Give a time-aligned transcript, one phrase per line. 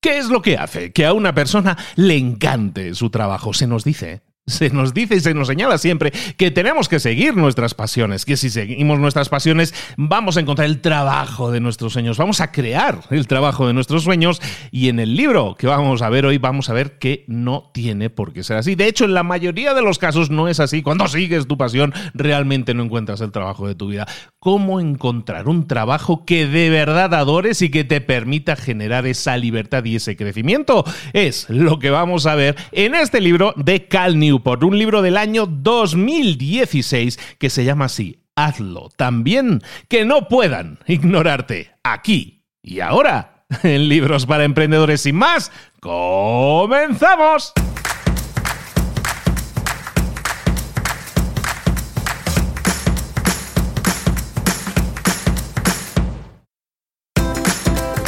[0.00, 3.52] ¿Qué es lo que hace que a una persona le encante su trabajo?
[3.52, 7.36] Se nos dice se nos dice y se nos señala siempre que tenemos que seguir
[7.36, 12.16] nuestras pasiones, que si seguimos nuestras pasiones vamos a encontrar el trabajo de nuestros sueños,
[12.16, 14.40] vamos a crear el trabajo de nuestros sueños
[14.70, 18.10] y en el libro que vamos a ver hoy vamos a ver que no tiene
[18.10, 18.74] por qué ser así.
[18.74, 20.82] De hecho, en la mayoría de los casos no es así.
[20.82, 24.06] Cuando sigues tu pasión realmente no encuentras el trabajo de tu vida.
[24.40, 29.84] ¿Cómo encontrar un trabajo que de verdad adores y que te permita generar esa libertad
[29.84, 30.84] y ese crecimiento?
[31.12, 35.02] Es lo que vamos a ver en este libro de Cal New por un libro
[35.02, 42.78] del año 2016 que se llama así, Hazlo también, que no puedan ignorarte aquí y
[42.78, 43.44] ahora.
[43.64, 45.50] En Libros para Emprendedores y más,
[45.80, 47.54] comenzamos.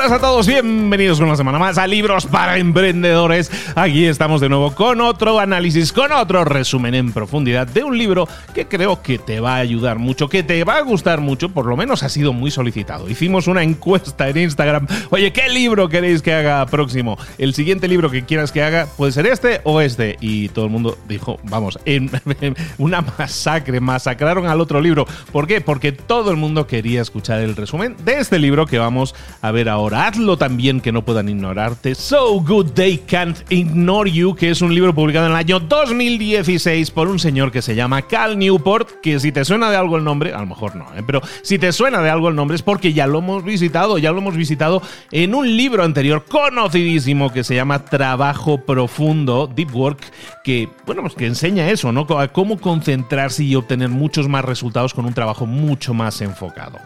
[0.00, 3.50] Buenas a todos, bienvenidos una semana más a Libros para Emprendedores.
[3.74, 8.26] Aquí estamos de nuevo con otro análisis, con otro resumen en profundidad de un libro
[8.54, 11.66] que creo que te va a ayudar mucho, que te va a gustar mucho, por
[11.66, 13.10] lo menos ha sido muy solicitado.
[13.10, 17.18] Hicimos una encuesta en Instagram, oye, ¿qué libro queréis que haga próximo?
[17.36, 20.16] El siguiente libro que quieras que haga puede ser este o este.
[20.22, 22.10] Y todo el mundo dijo, vamos, en
[22.78, 25.06] una masacre, masacraron al otro libro.
[25.30, 25.60] ¿Por qué?
[25.60, 29.68] Porque todo el mundo quería escuchar el resumen de este libro que vamos a ver
[29.68, 29.89] ahora.
[29.94, 31.94] Hazlo también que no puedan ignorarte.
[31.94, 36.90] So Good They Can't Ignore You, que es un libro publicado en el año 2016
[36.90, 40.04] por un señor que se llama Cal Newport, que si te suena de algo el
[40.04, 41.02] nombre, a lo mejor no, ¿eh?
[41.06, 44.12] pero si te suena de algo el nombre es porque ya lo hemos visitado, ya
[44.12, 50.00] lo hemos visitado en un libro anterior conocidísimo que se llama Trabajo Profundo, Deep Work,
[50.44, 52.06] que, bueno, pues que enseña eso, ¿no?
[52.32, 56.78] Cómo concentrarse y obtener muchos más resultados con un trabajo mucho más enfocado.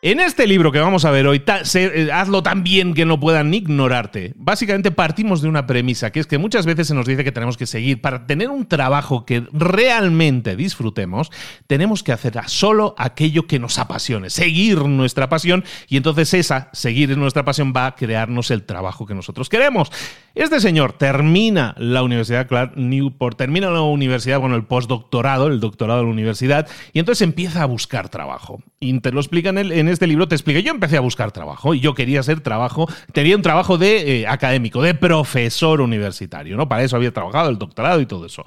[0.00, 1.42] En este libro que vamos a ver hoy,
[1.74, 4.32] eh, hazlo tan bien que no puedan ignorarte.
[4.36, 7.56] Básicamente partimos de una premisa, que es que muchas veces se nos dice que tenemos
[7.56, 8.00] que seguir.
[8.00, 11.32] Para tener un trabajo que realmente disfrutemos,
[11.66, 17.18] tenemos que hacer solo aquello que nos apasione, seguir nuestra pasión y entonces esa, seguir
[17.18, 19.90] nuestra pasión, va a crearnos el trabajo que nosotros queremos.
[20.36, 25.98] Este señor termina la Universidad Clark Newport, termina la universidad, bueno, el postdoctorado, el doctorado
[25.98, 28.62] de la universidad, y entonces empieza a buscar trabajo.
[28.78, 31.80] Y te lo explica en, este libro, te explica, yo empecé a buscar trabajo y
[31.80, 36.68] yo quería ser trabajo, tenía un trabajo de eh, académico, de profesor universitario, ¿no?
[36.68, 38.44] Para eso había trabajado el doctorado y todo eso.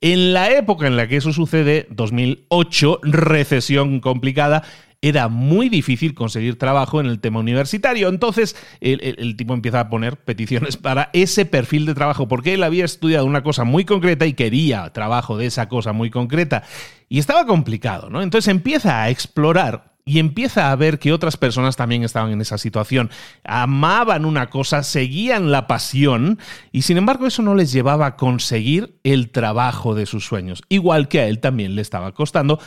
[0.00, 4.64] En la época en la que eso sucede, 2008, recesión complicada,
[5.02, 8.08] era muy difícil conseguir trabajo en el tema universitario.
[8.08, 12.84] Entonces, el, tipo empieza a poner peticiones para ese perfil de trabajo, porque él había
[12.84, 16.62] estudiado una cosa muy concreta y quería trabajo de esa cosa muy concreta.
[17.08, 18.22] Y estaba complicado, ¿no?
[18.22, 22.58] Entonces empieza a explorar y empieza a ver que otras personas también estaban en esa
[22.58, 23.10] situación.
[23.44, 26.38] Amaban una cosa, seguían la pasión
[26.72, 31.08] y sin embargo eso no les llevaba a conseguir el trabajo de sus sueños, igual
[31.08, 32.58] que a él también le estaba costando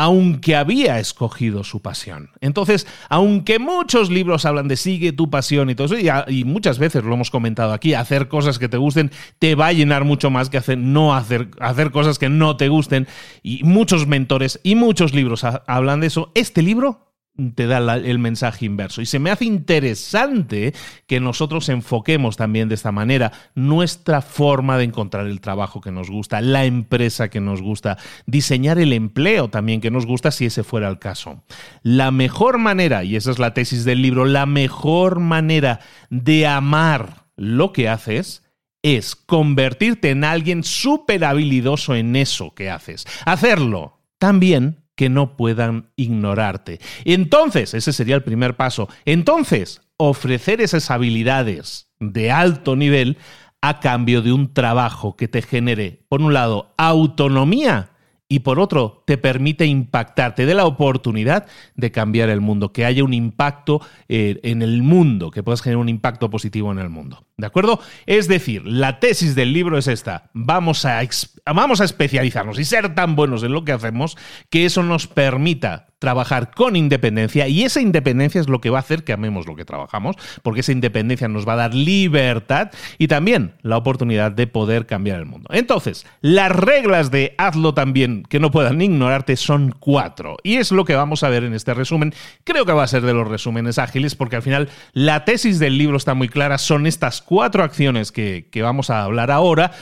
[0.00, 2.30] aunque había escogido su pasión.
[2.40, 7.04] Entonces, aunque muchos libros hablan de sigue tu pasión y todo eso, y, muchas veces
[7.04, 10.48] lo hemos comentado aquí, hacer cosas que te gusten te va a llenar mucho más
[10.48, 13.08] que hacer, no hacer, hacer cosas que no te gusten,
[13.42, 17.09] y muchos mentores y muchos libros hablan de eso, este libro
[17.54, 19.00] te da el mensaje inverso.
[19.00, 20.74] Y se me hace interesante
[21.06, 26.10] que nosotros enfoquemos también de esta manera nuestra forma de encontrar el trabajo que nos
[26.10, 30.64] gusta, la empresa que nos gusta, diseñar el empleo también que nos gusta si ese
[30.64, 31.42] fuera el caso.
[31.82, 35.80] La mejor manera, y esa es la tesis del libro, la mejor manera
[36.10, 38.44] de amar lo que haces
[38.82, 43.06] es convertirte en alguien súper habilidoso en eso que haces.
[43.24, 46.78] Hacerlo tan bien que no puedan ignorarte.
[47.06, 48.86] Entonces, ese sería el primer paso.
[49.06, 53.16] Entonces, ofrecer esas habilidades de alto nivel
[53.62, 57.89] a cambio de un trabajo que te genere, por un lado, autonomía
[58.32, 62.84] y por otro, te permite impactar, te dé la oportunidad de cambiar el mundo, que
[62.84, 66.90] haya un impacto eh, en el mundo, que puedas generar un impacto positivo en el
[66.90, 67.26] mundo.
[67.36, 67.80] ¿De acuerdo?
[68.06, 70.30] Es decir, la tesis del libro es esta.
[70.32, 71.00] Vamos a,
[71.44, 74.16] vamos a especializarnos y ser tan buenos en lo que hacemos
[74.48, 78.80] que eso nos permita trabajar con independencia y esa independencia es lo que va a
[78.80, 83.06] hacer que amemos lo que trabajamos, porque esa independencia nos va a dar libertad y
[83.06, 85.50] también la oportunidad de poder cambiar el mundo.
[85.52, 90.84] Entonces, las reglas de hazlo también que no puedan ignorarte son cuatro y es lo
[90.84, 92.14] que vamos a ver en este resumen.
[92.44, 95.76] Creo que va a ser de los resúmenes ágiles porque al final la tesis del
[95.76, 99.72] libro está muy clara, son estas cuatro acciones que, que vamos a hablar ahora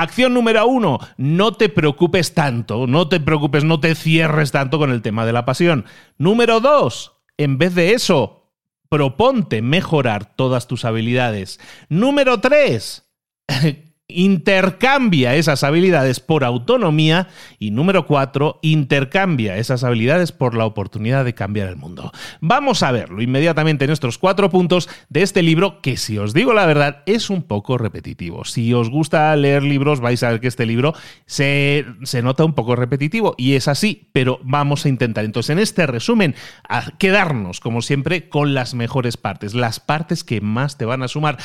[0.00, 4.90] Acción número uno, no te preocupes tanto, no te preocupes, no te cierres tanto con
[4.90, 5.86] el tema de la pasión.
[6.18, 8.52] Número dos, en vez de eso,
[8.88, 11.58] proponte mejorar todas tus habilidades.
[11.88, 13.10] Número tres,
[14.10, 17.28] intercambia esas habilidades por autonomía
[17.58, 22.10] y número cuatro, intercambia esas habilidades por la oportunidad de cambiar el mundo.
[22.40, 26.54] Vamos a verlo inmediatamente en estos cuatro puntos de este libro que si os digo
[26.54, 28.46] la verdad es un poco repetitivo.
[28.46, 30.94] Si os gusta leer libros vais a ver que este libro
[31.26, 35.58] se, se nota un poco repetitivo y es así, pero vamos a intentar entonces en
[35.58, 36.34] este resumen
[36.66, 41.08] a quedarnos como siempre con las mejores partes, las partes que más te van a
[41.08, 41.36] sumar.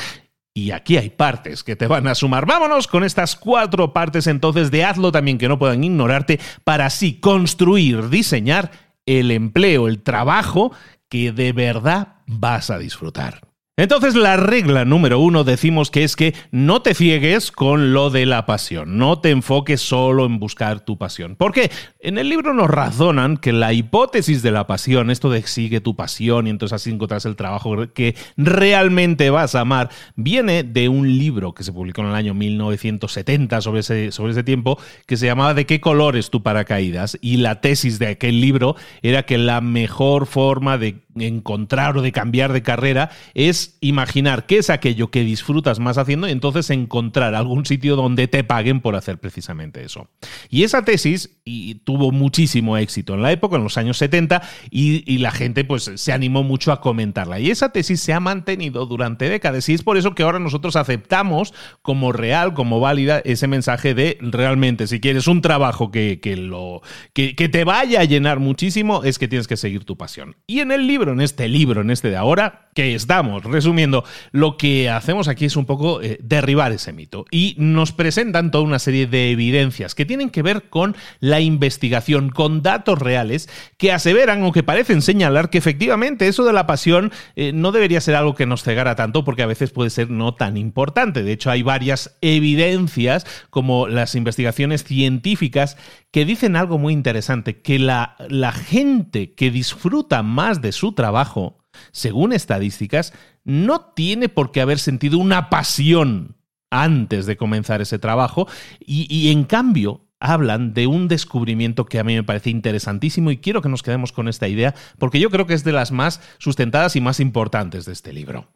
[0.55, 2.45] Y aquí hay partes que te van a sumar.
[2.45, 7.19] Vámonos con estas cuatro partes entonces de hazlo también que no puedan ignorarte para así
[7.19, 8.71] construir, diseñar
[9.05, 10.71] el empleo, el trabajo
[11.09, 13.52] que de verdad vas a disfrutar.
[13.75, 18.27] Entonces la regla número uno decimos que es que no te ciegues con lo de
[18.27, 21.35] la pasión, no te enfoques solo en buscar tu pasión.
[21.35, 21.71] ¿Por qué?
[21.99, 25.95] En el libro nos razonan que la hipótesis de la pasión, esto de sigue tu
[25.95, 31.17] pasión y entonces así encontrarás el trabajo que realmente vas a amar, viene de un
[31.17, 35.25] libro que se publicó en el año 1970 sobre ese, sobre ese tiempo que se
[35.25, 37.17] llamaba ¿De qué colores tu paracaídas?
[37.21, 42.11] Y la tesis de aquel libro era que la mejor forma de encontrar o de
[42.11, 47.35] cambiar de carrera es imaginar qué es aquello que disfrutas más haciendo y entonces encontrar
[47.35, 50.09] algún sitio donde te paguen por hacer precisamente eso.
[50.49, 55.03] Y esa tesis y tuvo muchísimo éxito en la época, en los años 70, y,
[55.23, 57.39] la gente pues se animó mucho a comentarla.
[57.39, 60.75] Y esa tesis se ha mantenido durante décadas y es por eso que ahora nosotros
[60.75, 67.49] aceptamos como real, como válida, ese mensaje de realmente si quieres un trabajo que, que
[67.49, 70.35] te vaya a llenar muchísimo, es que tienes que seguir tu pasión.
[70.45, 74.57] Y en el libro en este libro, en este de ahora, que estamos resumiendo, lo
[74.57, 77.25] que hacemos aquí es un poco eh, derribar ese mito.
[77.31, 82.29] Y nos presentan toda una serie de evidencias que tienen que ver con la investigación,
[82.29, 87.11] con datos reales que aseveran o que parecen señalar que efectivamente eso de la pasión
[87.35, 90.33] eh, no debería ser algo que nos cegara tanto porque a veces puede ser no
[90.33, 91.23] tan importante.
[91.23, 95.77] De hecho, hay varias evidencias como las investigaciones científicas
[96.11, 101.62] que dicen algo muy interesante, que la, la gente que disfruta más de su trabajo,
[101.91, 106.35] según estadísticas, no tiene por qué haber sentido una pasión
[106.73, 108.47] antes de comenzar ese trabajo
[108.79, 113.61] y, en cambio hablan de un descubrimiento que a mí me parece interesantísimo y quiero
[113.61, 116.95] que nos quedemos con esta idea porque yo creo que es de las más sustentadas
[116.95, 118.47] y más importantes de este libro.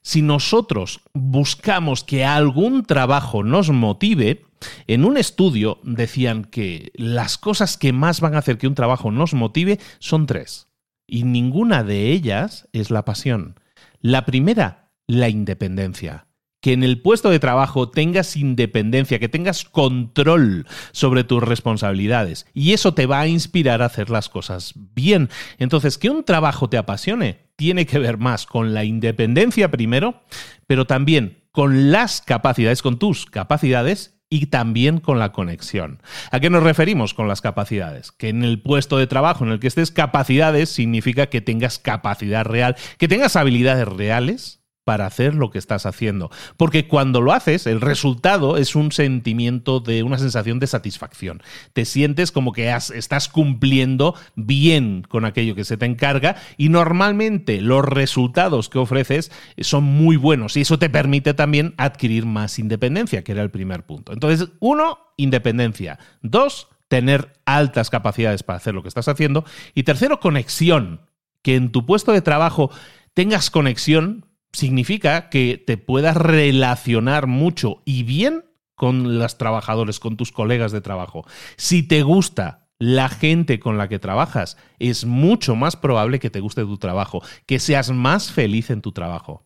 [0.00, 4.46] Si nosotros buscamos que algún trabajo nos motive,
[4.86, 9.10] en un estudio decían que las cosas que más van a hacer que un trabajo
[9.10, 10.69] nos motive son tres
[11.10, 13.58] y ninguna de ellas es la pasión.
[14.00, 16.26] La primera, la independencia.
[16.62, 22.46] Que en el puesto de trabajo tengas independencia, que tengas control sobre tus responsabilidades.
[22.52, 25.30] Y eso te va a inspirar a hacer las cosas bien.
[25.58, 30.22] Entonces, que un trabajo te apasione tiene que ver más con la independencia primero,
[30.66, 36.00] pero también con las capacidades, con tus capacidades y también con la conexión.
[36.30, 38.12] ¿A qué nos referimos con las capacidades?
[38.12, 42.44] Que en el puesto de trabajo en el que estés capacidades significa que tengas capacidad
[42.44, 44.59] real, que tengas habilidades reales
[44.90, 46.32] para hacer lo que estás haciendo.
[46.56, 51.44] Porque cuando lo haces, el resultado es un sentimiento de una sensación de satisfacción.
[51.74, 57.60] Te sientes como que estás cumpliendo bien con aquello que se te encarga y normalmente
[57.60, 63.22] los resultados que ofreces son muy buenos y eso te permite también adquirir más independencia,
[63.22, 64.12] que era el primer punto.
[64.12, 66.00] Entonces, uno, independencia.
[66.20, 69.44] Dos, tener altas capacidades para hacer lo que estás haciendo.
[69.72, 71.02] Y tercero, conexión.
[71.42, 72.72] Que en tu puesto de trabajo
[73.14, 80.32] tengas conexión significa que te puedas relacionar mucho y bien con los trabajadores, con tus
[80.32, 81.26] colegas de trabajo.
[81.56, 86.40] Si te gusta la gente con la que trabajas, es mucho más probable que te
[86.40, 89.44] guste tu trabajo, que seas más feliz en tu trabajo.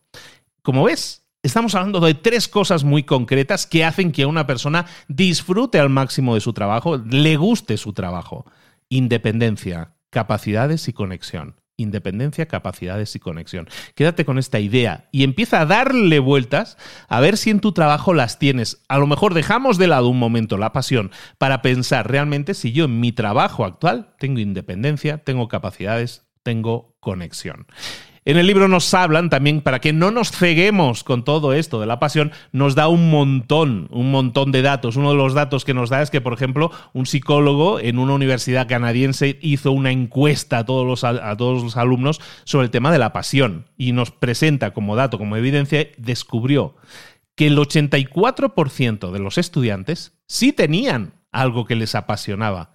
[0.61, 5.79] Como ves, estamos hablando de tres cosas muy concretas que hacen que una persona disfrute
[5.79, 8.45] al máximo de su trabajo, le guste su trabajo.
[8.87, 11.59] Independencia, capacidades y conexión.
[11.77, 13.67] Independencia, capacidades y conexión.
[13.95, 16.77] Quédate con esta idea y empieza a darle vueltas
[17.09, 18.83] a ver si en tu trabajo las tienes.
[18.87, 22.85] A lo mejor dejamos de lado un momento la pasión para pensar realmente si yo
[22.85, 27.67] en mi trabajo actual tengo independencia, tengo capacidades, tengo conexión.
[28.27, 31.85] En el libro nos hablan también, para que no nos ceguemos con todo esto de
[31.85, 34.95] la pasión, nos da un montón, un montón de datos.
[34.95, 38.15] Uno de los datos que nos da es que, por ejemplo, un psicólogo en una
[38.15, 43.67] universidad canadiense hizo una encuesta a todos los, alumnos sobre el tema de la pasión
[43.77, 46.77] y nos presenta como dato, como evidencia, descubrió
[47.35, 52.71] que el 84% de los estudiantes sí tenían algo que les apasionaba,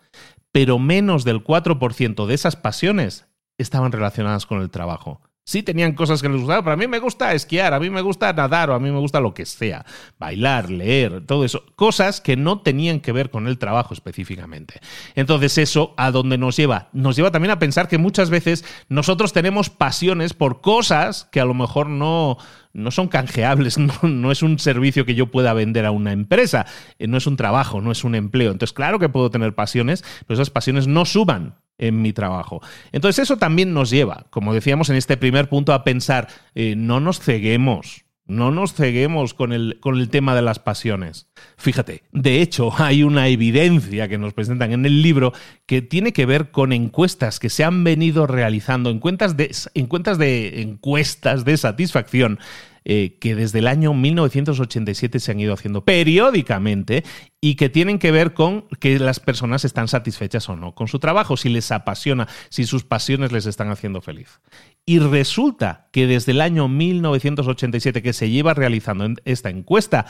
[0.53, 3.27] pero menos del 4% de esas pasiones
[3.59, 5.21] estaban relacionadas con el trabajo.
[5.51, 8.03] Sí tenían cosas que les gustaban, pero a mí me gusta esquiar, a mí me
[8.03, 9.85] gusta nadar o a mí me gusta lo que sea,
[10.17, 14.79] bailar, leer, todo eso, cosas que no tenían que ver con el trabajo específicamente.
[15.17, 16.89] Entonces eso a dónde nos lleva?
[16.93, 21.45] Nos lleva también a pensar que muchas veces nosotros tenemos pasiones por cosas que a
[21.45, 22.39] lo mejor no,
[22.73, 26.65] no son canjeables, no, es un servicio que yo pueda vender a una empresa,
[27.01, 28.53] eh, no es un trabajo, no es un empleo.
[28.53, 32.61] Entonces, claro que puedo tener pasiones, pero esas pasiones no suban en mi trabajo.
[32.93, 37.01] Entonces eso también nos lleva, como decíamos en este primer punto, a pensar, eh, no
[37.01, 38.05] nos ceguemos.
[38.27, 41.27] No nos ceguemos con el, con el tema de las pasiones.
[41.57, 45.33] Fíjate, de hecho hay una evidencia que nos presentan en el libro
[45.67, 51.45] que tiene que ver con encuestas que se han venido realizando, encuestas de, de, encuestas
[51.45, 52.39] de satisfacción
[52.85, 57.05] eh, que desde el año 1987 se han ido haciendo periódicamente
[57.41, 60.99] y que tienen que ver con que las personas están satisfechas o no con su
[60.99, 64.41] trabajo, si les apasiona, si sus pasiones les están haciendo feliz.
[64.87, 70.07] Y resulta que desde el año 1987 que se lleva realizando esta encuesta,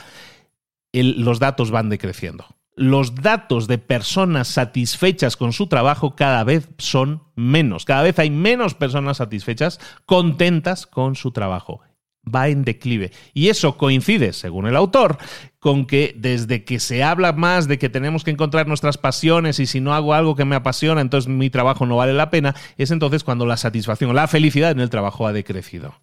[0.93, 2.45] los datos van decreciendo.
[2.75, 7.83] Los datos de personas satisfechas con su trabajo cada vez son menos.
[7.83, 11.81] Cada vez hay menos personas satisfechas, contentas con su trabajo
[12.23, 13.11] va en declive.
[13.33, 15.17] Y eso coincide, según el autor,
[15.59, 19.65] con que desde que se habla más de que tenemos que encontrar nuestras pasiones y
[19.65, 22.91] si no hago algo que me apasiona, entonces mi trabajo no vale la pena, es
[22.91, 25.95] entonces cuando la satisfacción la felicidad en el trabajo ha decrecido.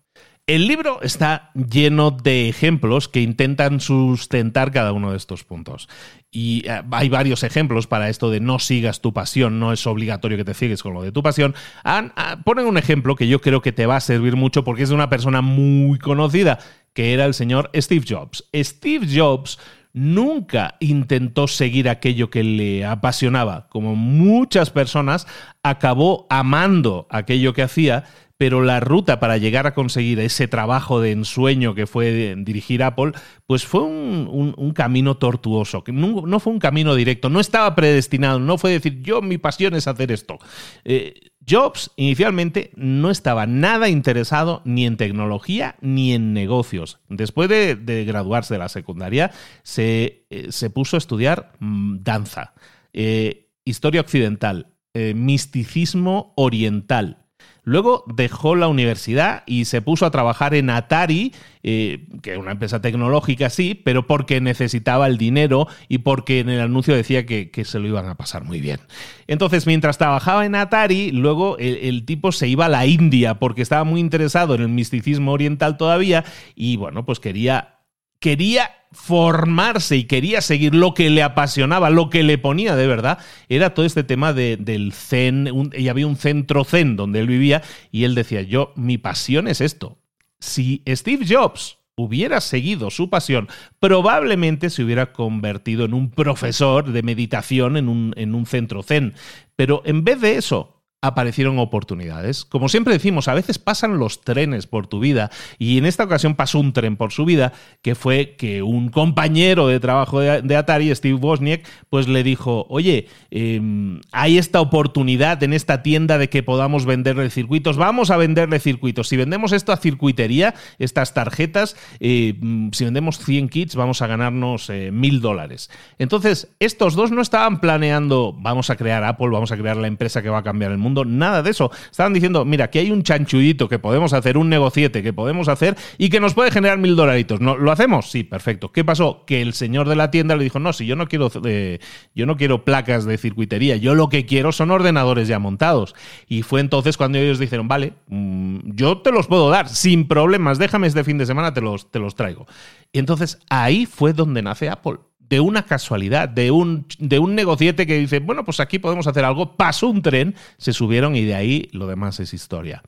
[0.48, 5.90] El libro está lleno de ejemplos que intentan sustentar cada uno de estos puntos.
[6.30, 10.38] Y eh, hay varios ejemplos para esto de no sigas tu pasión, no es obligatorio
[10.38, 11.54] que te sigues con lo de tu pasión.
[11.84, 14.88] Ah, ponen un ejemplo que yo creo que te va a servir mucho porque es
[14.88, 16.58] de una persona muy conocida,
[16.94, 18.48] que era el señor Steve Jobs.
[18.54, 19.58] Steve Jobs
[19.92, 23.68] nunca intentó seguir aquello que le apasionaba.
[23.68, 25.26] Como muchas personas,
[25.62, 28.04] acabó amando aquello que hacía,
[28.38, 33.12] pero la ruta para llegar a conseguir ese trabajo de ensueño que fue dirigir Apple,
[33.46, 38.56] pues fue un, camino tortuoso, que no, fue un camino directo, no estaba predestinado, no
[38.56, 40.38] fue decir, yo mi pasión es hacer esto.
[40.84, 41.14] Eh,
[41.48, 47.00] Jobs inicialmente no estaba nada interesado ni en tecnología ni en negocios.
[47.08, 49.32] Después de, graduarse de la secundaria,
[49.64, 52.54] se, eh, puso a estudiar mm, danza,
[52.92, 54.68] eh, historia occidental,
[55.14, 57.27] misticismo oriental,
[57.68, 62.52] Luego dejó la universidad y se puso a trabajar en Atari, eh, que es una
[62.52, 67.50] empresa tecnológica, sí, pero porque necesitaba el dinero y porque en el anuncio decía que,
[67.66, 68.80] se lo iban a pasar muy bien.
[69.26, 73.84] Entonces, mientras trabajaba en Atari, luego el, tipo se iba a la India porque estaba
[73.84, 77.74] muy interesado en el misticismo oriental todavía y, bueno, pues quería
[78.18, 83.18] quería formarse y quería seguir lo que le apasionaba, lo que le ponía de verdad,
[83.48, 88.04] era todo este tema del zen, y había un centro zen donde él vivía y
[88.04, 89.98] él decía, yo, mi pasión es esto.
[90.40, 93.48] Si Steve Jobs hubiera seguido su pasión,
[93.80, 99.14] probablemente se hubiera convertido en un profesor de meditación en un, en un centro zen.
[99.56, 102.44] Pero en vez de eso, aparecieron oportunidades.
[102.44, 106.34] Como siempre decimos, a veces pasan los trenes por tu vida y en esta ocasión
[106.34, 107.52] pasó un tren por su vida
[107.82, 113.06] que fue que un compañero de trabajo de, Atari, Steve Wozniak, pues le dijo, oye,
[113.30, 118.58] em, hay esta oportunidad en esta tienda de que podamos venderle circuitos, vamos a venderle
[118.58, 119.08] circuitos.
[119.08, 122.34] Si vendemos esto a circuitería, estas tarjetas, eh,
[122.72, 125.70] si vendemos 100 kits, vamos a ganarnos eh, mil dólares.
[125.98, 130.22] Entonces, estos dos no estaban planeando, vamos a crear Apple, vamos a crear la empresa
[130.22, 131.70] que va a cambiar el mundo, mundo, nada de eso.
[131.90, 135.76] Estaban diciendo, mira, que hay un chanchullito que podemos hacer, un negociete que podemos hacer
[135.98, 137.40] y que nos puede generar mil dolaritos.
[137.40, 138.10] ¿No, ¿Lo hacemos?
[138.10, 138.72] Sí, perfecto.
[138.72, 139.24] ¿Qué pasó?
[139.26, 141.78] Que el señor de la tienda le dijo, no, si yo no quiero, eh,
[142.14, 145.94] yo no quiero placas de circuitería, yo lo que quiero son ordenadores ya montados.
[146.28, 150.58] Y fue entonces cuando ellos dijeron, vale, mm, yo te los puedo dar sin problemas,
[150.58, 152.46] déjame este fin de semana, te los, te los traigo.
[152.92, 157.98] Y entonces ahí fue donde nace Apple de una casualidad, de un, de un que
[157.98, 161.68] dice, bueno, pues aquí podemos hacer algo, pasó un tren, se subieron y de ahí
[161.72, 162.82] lo demás es historia.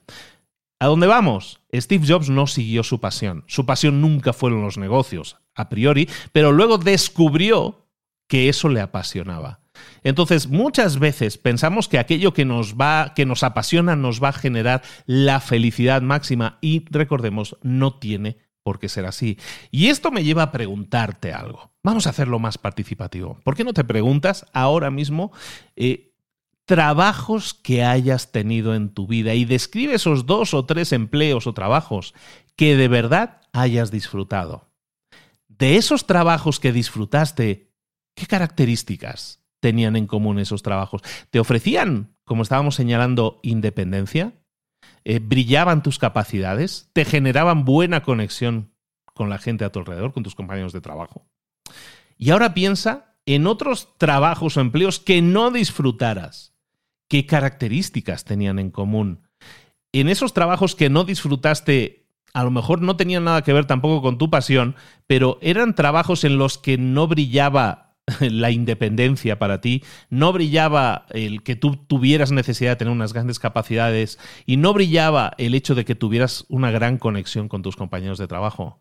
[0.79, 1.61] ¿A dónde vamos?
[1.75, 3.45] Steve Jobs no siguió su pasión.
[3.47, 7.87] Su pasión nunca fueron los negocios, a priori, pero luego descubrió
[8.27, 9.61] que eso le apasionaba.
[10.03, 14.33] Entonces, muchas veces pensamos que aquello que nos va, que nos apasiona, nos va a
[14.33, 19.39] generar la felicidad máxima y recordemos, no tiene por qué ser así.
[19.71, 21.73] Y esto me lleva a preguntarte algo.
[21.83, 23.41] Vamos a hacerlo más participativo.
[23.45, 25.33] ¿Por qué no te preguntas ahora mismo
[25.77, 26.13] eh,
[26.67, 31.55] trabajos que hayas tenido en tu vida y describe esos dos o tres empleos o
[31.55, 32.15] trabajos
[32.57, 34.69] que de verdad hayas disfrutado?
[35.49, 37.73] De esos trabajos que disfrutaste,
[38.15, 41.03] ¿qué características tenían en común esos trabajos?
[41.31, 44.33] ¿Te ofrecían, como estábamos señalando, independencia?
[45.05, 48.73] Eh, brillaban tus capacidades, te generaban buena conexión
[49.15, 51.27] con la gente a tu alrededor, con tus compañeros de trabajo.
[52.17, 56.55] Y ahora piensa en otros trabajos o empleos que no disfrutaras.
[57.09, 59.27] ¿Qué características tenían en común?
[59.93, 64.03] En esos trabajos que no disfrutaste, a lo mejor no tenían nada que ver tampoco
[64.03, 64.77] con tu pasión,
[65.07, 67.90] pero eran trabajos en los que no brillaba
[68.21, 73.39] la independencia para ti, no brillaba el que tú tuvieras necesidad de tener unas grandes
[73.39, 78.19] capacidades y no brillaba el hecho de que tuvieras una gran conexión con tus compañeros
[78.19, 78.81] de trabajo.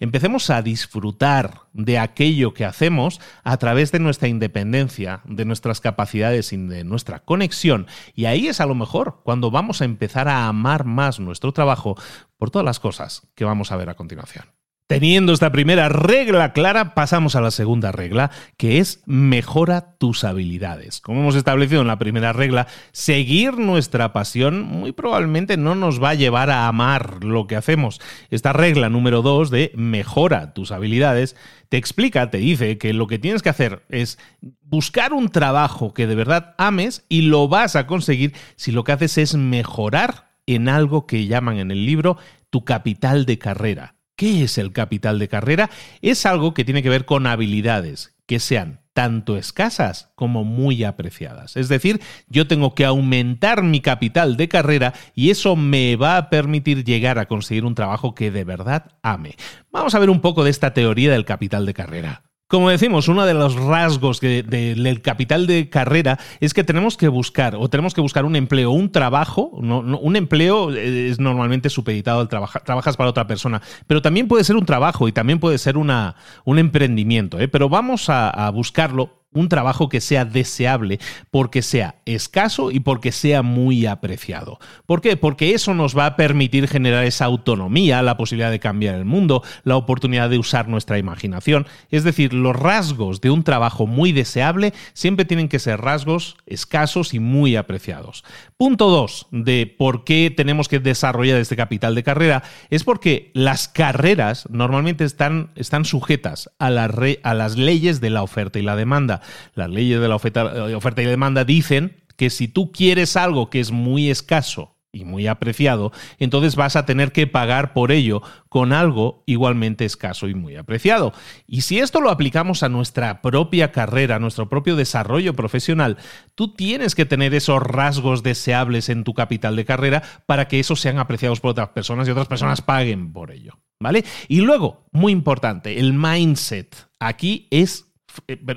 [0.00, 6.52] Empecemos a disfrutar de aquello que hacemos a través de nuestra independencia, de nuestras capacidades
[6.52, 7.86] y de nuestra conexión.
[8.14, 11.96] Y ahí es a lo mejor cuando vamos a empezar a amar más nuestro trabajo
[12.36, 14.44] por todas las cosas que vamos a ver a continuación.
[14.92, 21.00] Teniendo esta primera regla clara, pasamos a la segunda regla, que es mejora tus habilidades.
[21.00, 26.10] Como hemos establecido en la primera regla, seguir nuestra pasión muy probablemente no nos va
[26.10, 28.02] a llevar a amar lo que hacemos.
[28.28, 31.36] Esta regla número dos de mejora tus habilidades
[31.70, 34.18] te explica, te dice que lo que tienes que hacer es
[34.60, 38.92] buscar un trabajo que de verdad ames y lo vas a conseguir si lo que
[38.92, 42.18] haces es mejorar en algo que llaman en el libro
[42.50, 43.94] tu capital de carrera.
[44.22, 45.68] ¿Qué es el capital de carrera?
[46.00, 51.56] Es algo que tiene que ver con habilidades que sean tanto escasas como muy apreciadas.
[51.56, 56.30] Es decir, yo tengo que aumentar mi capital de carrera y eso me va a
[56.30, 59.34] permitir llegar a conseguir un trabajo que de verdad ame.
[59.72, 62.22] Vamos a ver un poco de esta teoría del capital de carrera.
[62.52, 67.56] Como decimos, uno de los rasgos del capital de carrera es que tenemos que buscar,
[67.56, 69.44] o tenemos que buscar un empleo, un trabajo.
[69.44, 74.56] un empleo es normalmente supeditado al trabajar, trabajas para otra persona, pero también puede ser
[74.56, 77.40] un trabajo y también puede ser una, un emprendimiento.
[77.40, 77.48] ¿eh?
[77.48, 80.98] Pero vamos a buscarlo un trabajo que sea deseable
[81.30, 84.58] porque sea escaso y porque sea muy apreciado.
[84.86, 85.16] ¿Por qué?
[85.16, 89.42] Porque eso nos va a permitir generar esa autonomía, la posibilidad de cambiar el mundo,
[89.64, 91.66] la oportunidad de usar nuestra imaginación.
[91.90, 97.14] Es decir, los rasgos de un trabajo muy deseable siempre tienen que ser rasgos escasos
[97.14, 98.24] y muy apreciados.
[98.56, 103.68] Punto 2 de por qué tenemos que desarrollar este capital de carrera es porque las
[103.68, 109.21] carreras normalmente están, están sujetas a, a las leyes de la oferta y la demanda.
[109.54, 110.44] Las leyes de la oferta,
[110.76, 115.26] oferta y demanda dicen que si tú quieres algo que es muy escaso y muy
[115.26, 120.56] apreciado, entonces vas a tener que pagar por ello con algo igualmente escaso y muy
[120.56, 121.14] apreciado.
[121.46, 125.96] Y si esto lo aplicamos a nuestra propia carrera, a nuestro propio desarrollo profesional,
[126.34, 130.80] tú tienes que tener esos rasgos deseables en tu capital de carrera para que esos
[130.80, 133.58] sean apreciados por otras personas y otras personas paguen por ello.
[133.80, 134.04] ¿Vale?
[134.28, 136.88] Y luego, muy importante, el mindset.
[137.00, 137.91] Aquí es eh,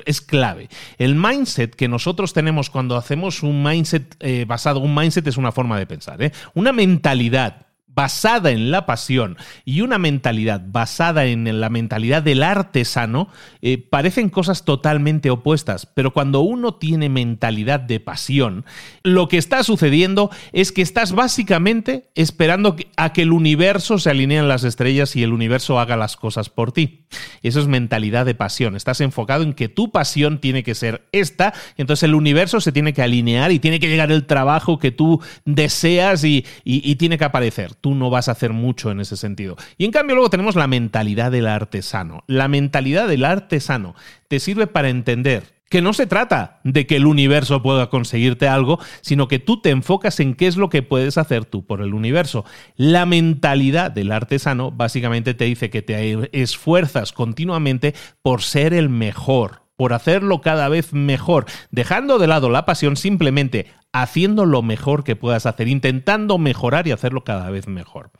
[0.05, 0.69] es clave.
[0.97, 5.51] El mindset que nosotros tenemos cuando hacemos un mindset eh, basado, un mindset es una
[5.51, 6.31] forma de pensar, ¿eh?
[6.53, 7.65] una mentalidad
[7.95, 13.29] basada en la pasión y una mentalidad basada en la mentalidad del artesano
[13.61, 18.65] eh, parecen cosas totalmente opuestas, pero cuando uno tiene mentalidad de pasión,
[19.01, 24.49] lo que está sucediendo es que estás básicamente esperando a que el universo se alineen
[24.49, 27.04] las estrellas y el universo haga las cosas por ti.
[27.41, 28.75] Eso es mentalidad de pasión.
[28.75, 32.93] Estás enfocado en que tu pasión tiene que ser esta, entonces el universo se tiene
[32.93, 37.25] que alinear y tiene que llegar el trabajo que tú deseas y, y tiene que
[37.25, 39.55] aparecer tú no vas a hacer mucho en ese sentido.
[39.77, 42.23] Y en cambio luego tenemos la mentalidad del artesano.
[42.27, 43.95] La mentalidad del artesano
[44.27, 48.79] te sirve para entender que no se trata de que el universo pueda conseguirte algo,
[49.01, 51.93] sino que tú te enfocas en qué es lo que puedes hacer tú por el
[51.93, 52.45] universo.
[52.77, 59.64] La mentalidad del artesano básicamente te dice que te esfuerzas continuamente por ser el mejor,
[59.75, 65.15] por hacerlo cada vez mejor, dejando de lado la pasión, simplemente haciendo lo mejor que
[65.15, 68.11] puedas hacer, intentando mejorar y hacerlo cada vez mejor.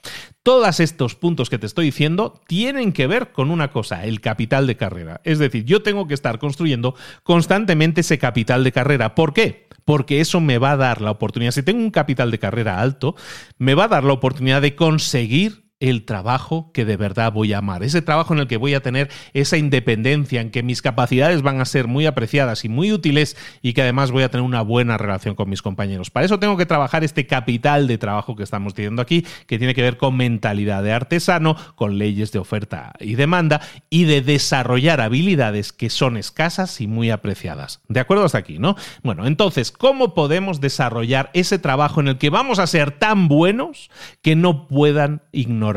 [0.42, 4.68] Todos estos puntos que te estoy diciendo tienen que ver con una cosa, el capital
[4.68, 5.20] de carrera.
[5.26, 9.16] Es decir, yo tengo que estar construyendo constantemente ese capital de carrera.
[9.16, 9.68] ¿Por qué?
[9.84, 13.16] Porque eso me va a dar la oportunidad, si tengo un capital de carrera alto,
[13.58, 17.60] me va a dar la oportunidad de conseguir el trabajo que de verdad voy a
[17.60, 21.42] amar, ese trabajo en el que voy a tener esa independencia, en que mis capacidades
[21.42, 24.62] van a ser muy apreciadas y muy útiles y que además voy a tener una
[24.62, 26.10] buena relación con mis compañeros.
[26.10, 29.74] Para eso tengo que trabajar este capital de trabajo que estamos teniendo aquí, que tiene
[29.74, 35.02] que ver con mentalidad de artesano, con leyes de oferta y demanda y de desarrollar
[35.02, 37.82] habilidades que son escasas y muy apreciadas.
[37.88, 38.76] ¿De acuerdo hasta aquí, no?
[39.04, 43.90] Bueno, entonces, ¿cómo podemos desarrollar ese trabajo en el que vamos a ser tan buenos
[44.22, 45.75] que no puedan ignorar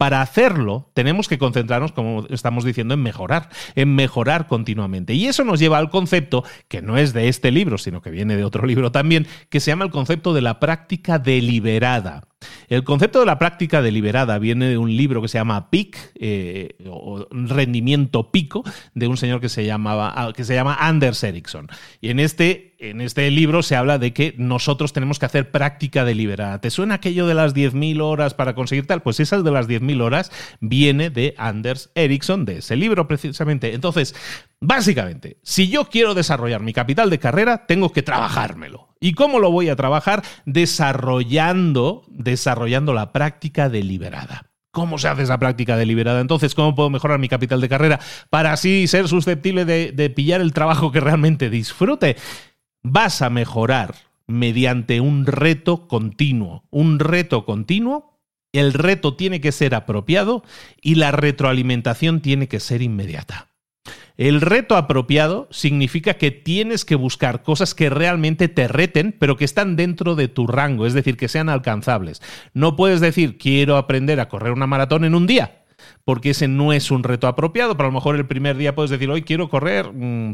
[0.00, 5.12] para hacerlo, tenemos que concentrarnos, como estamos diciendo, en mejorar, en mejorar continuamente.
[5.12, 8.36] Y eso nos lleva al concepto, que no es de este libro, sino que viene
[8.36, 12.29] de otro libro también, que se llama el concepto de la práctica deliberada.
[12.68, 16.76] El concepto de la práctica deliberada viene de un libro que se llama PIC, eh,
[16.88, 18.62] o Rendimiento Pico,
[18.94, 21.68] de un señor que se, llamaba, ah, que se llama Anders Ericsson.
[22.00, 26.04] Y en este, en este libro se habla de que nosotros tenemos que hacer práctica
[26.04, 26.60] deliberada.
[26.60, 29.02] ¿Te suena aquello de las 10.000 horas para conseguir tal?
[29.02, 33.74] Pues esa de las 10.000 horas viene de Anders Ericsson, de ese libro precisamente.
[33.74, 34.14] Entonces,
[34.60, 38.89] básicamente, si yo quiero desarrollar mi capital de carrera, tengo que trabajármelo.
[39.00, 40.22] ¿Y cómo lo voy a trabajar?
[40.44, 44.50] Desarrollando, desarrollando la práctica deliberada.
[44.72, 46.20] ¿Cómo se hace esa práctica deliberada?
[46.20, 50.40] Entonces, ¿cómo puedo mejorar mi capital de carrera para así ser susceptible de, de pillar
[50.40, 52.16] el trabajo que realmente disfrute?
[52.82, 53.94] Vas a mejorar
[54.26, 56.64] mediante un reto continuo.
[56.70, 58.10] Un reto continuo
[58.52, 60.42] el reto tiene que ser apropiado
[60.80, 63.49] y la retroalimentación tiene que ser inmediata.
[64.20, 69.46] El reto apropiado significa que tienes que buscar cosas que realmente te reten, pero que
[69.46, 72.20] están dentro de tu rango, es decir, que sean alcanzables.
[72.52, 75.64] No puedes decir, quiero aprender a correr una maratón en un día,
[76.04, 77.78] porque ese no es un reto apropiado.
[77.78, 79.90] Pero a lo mejor el primer día puedes decir, hoy quiero correr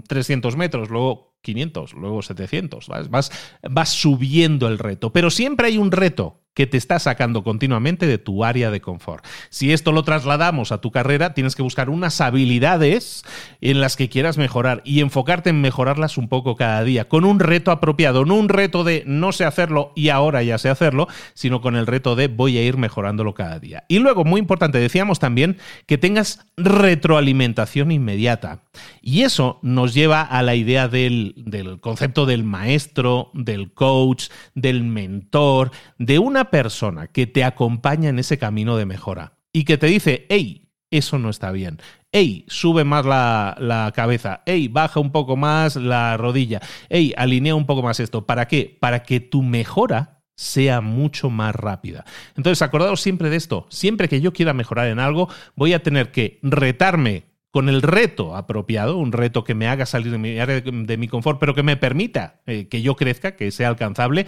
[0.08, 2.88] 300 mm, metros, luego 500, luego 700.
[2.88, 3.30] Vas,
[3.62, 5.12] vas subiendo el reto.
[5.12, 9.22] Pero siempre hay un reto que te está sacando continuamente de tu área de confort.
[9.50, 13.24] Si esto lo trasladamos a tu carrera, tienes que buscar unas habilidades
[13.60, 17.40] en las que quieras mejorar y enfocarte en mejorarlas un poco cada día, con un
[17.40, 21.60] reto apropiado, no un reto de no sé hacerlo y ahora ya sé hacerlo, sino
[21.60, 23.84] con el reto de voy a ir mejorándolo cada día.
[23.86, 28.60] Y luego, muy importante, decíamos también que tengas retroalimentación inmediata.
[29.06, 35.70] Y eso nos lleva a la idea del, concepto del maestro, del coach, del mentor,
[35.96, 40.26] de una persona que te acompaña en ese camino de mejora y que te dice,
[40.28, 41.78] hey, eso no está bien.
[42.10, 44.42] Hey, sube más la, la, cabeza.
[44.44, 46.60] Hey, baja un poco más la rodilla.
[46.88, 48.26] Hey, alinea un poco más esto.
[48.26, 48.76] ¿Para qué?
[48.80, 52.04] Para que tu mejora sea mucho más rápida.
[52.36, 53.68] Entonces, acordaos siempre de esto.
[53.70, 58.36] Siempre que yo quiera mejorar en algo, voy a tener que retarme con el reto
[58.36, 61.78] apropiado, un reto que me haga salir de mi de, mi confort, pero que me
[61.78, 64.26] permita eh, que yo crezca, que sea alcanzable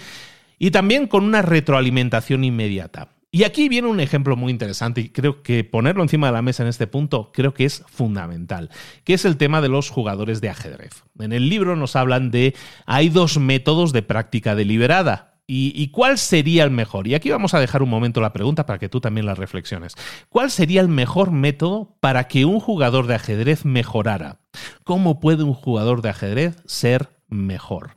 [0.58, 3.10] y también con una retroalimentación inmediata.
[3.30, 6.62] Y aquí viene un ejemplo muy interesante y creo que ponerlo encima de la mesa
[6.62, 8.70] en este punto creo que es fundamental,
[9.04, 11.04] que es el tema de los jugadores de ajedrez.
[11.18, 12.54] En el libro nos hablan de
[12.86, 15.27] hay dos métodos de práctica deliberada.
[15.50, 17.08] ¿Y, ¿Y, cuál sería el mejor?
[17.08, 19.94] Y aquí vamos a dejar un momento la pregunta para que tú también la reflexiones.
[20.28, 24.40] ¿Cuál sería el mejor método para que un jugador de ajedrez mejorara?
[24.84, 27.96] ¿Cómo puede un jugador de ajedrez ser mejor?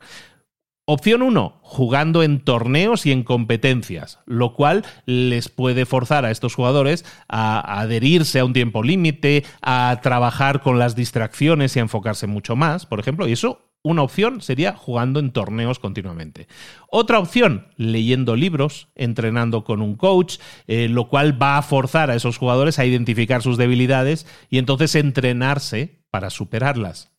[0.85, 6.55] Opción 1, jugando en torneos y en competencias, lo cual les puede forzar a estos
[6.55, 12.27] jugadores a adherirse a un tiempo límite, a trabajar con las distracciones y a enfocarse
[12.27, 16.47] mucho más, por ejemplo, y eso una opción sería jugando en torneos continuamente.
[16.89, 22.15] Otra opción, leyendo libros, entrenando con un coach, eh, lo cual va a forzar a
[22.15, 27.11] esos jugadores a identificar sus debilidades y entonces entrenarse para superarlas.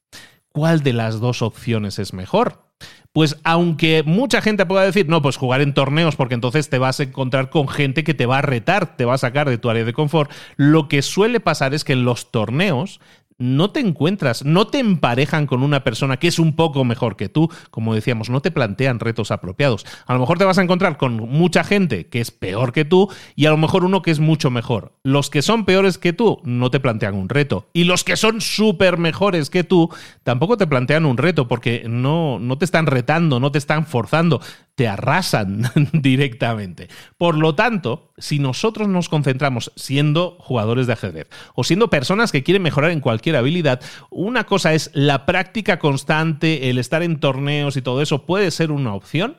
[0.51, 2.73] ¿Cuál de las dos opciones es mejor?
[3.13, 6.99] pues aunque mucha gente pueda decir, no, pues jugar en torneos porque entonces te vas
[6.99, 9.69] a encontrar con gente que te va a retar, te va a sacar de tu
[9.69, 13.01] área de confort, lo que suele pasar es que en los torneos
[13.43, 17.29] no te encuentras, no te emparejan con una persona que es un poco mejor que
[17.29, 19.85] tú, como decíamos, no te plantean retos apropiados.
[20.07, 23.11] A lo mejor te vas a encontrar con mucha gente que es peor que tú
[23.35, 24.93] y a lo mejor uno que es mucho mejor.
[25.03, 28.41] Los que son peores que tú no te plantean un reto y los que son
[28.41, 29.91] súper mejores que tú
[30.23, 34.41] tampoco te plantean un reto porque no, no te están retando, no te están forzando
[34.75, 36.89] te arrasan directamente.
[37.19, 42.43] Por lo tanto, si nosotros nos concentramos siendo jugadores de ajedrez o siendo personas que
[42.43, 43.81] quieren mejorar en cualquier habilidad,
[44.11, 48.71] una cosa es la práctica constante, el estar en torneos y todo eso puede ser
[48.71, 49.39] una opción,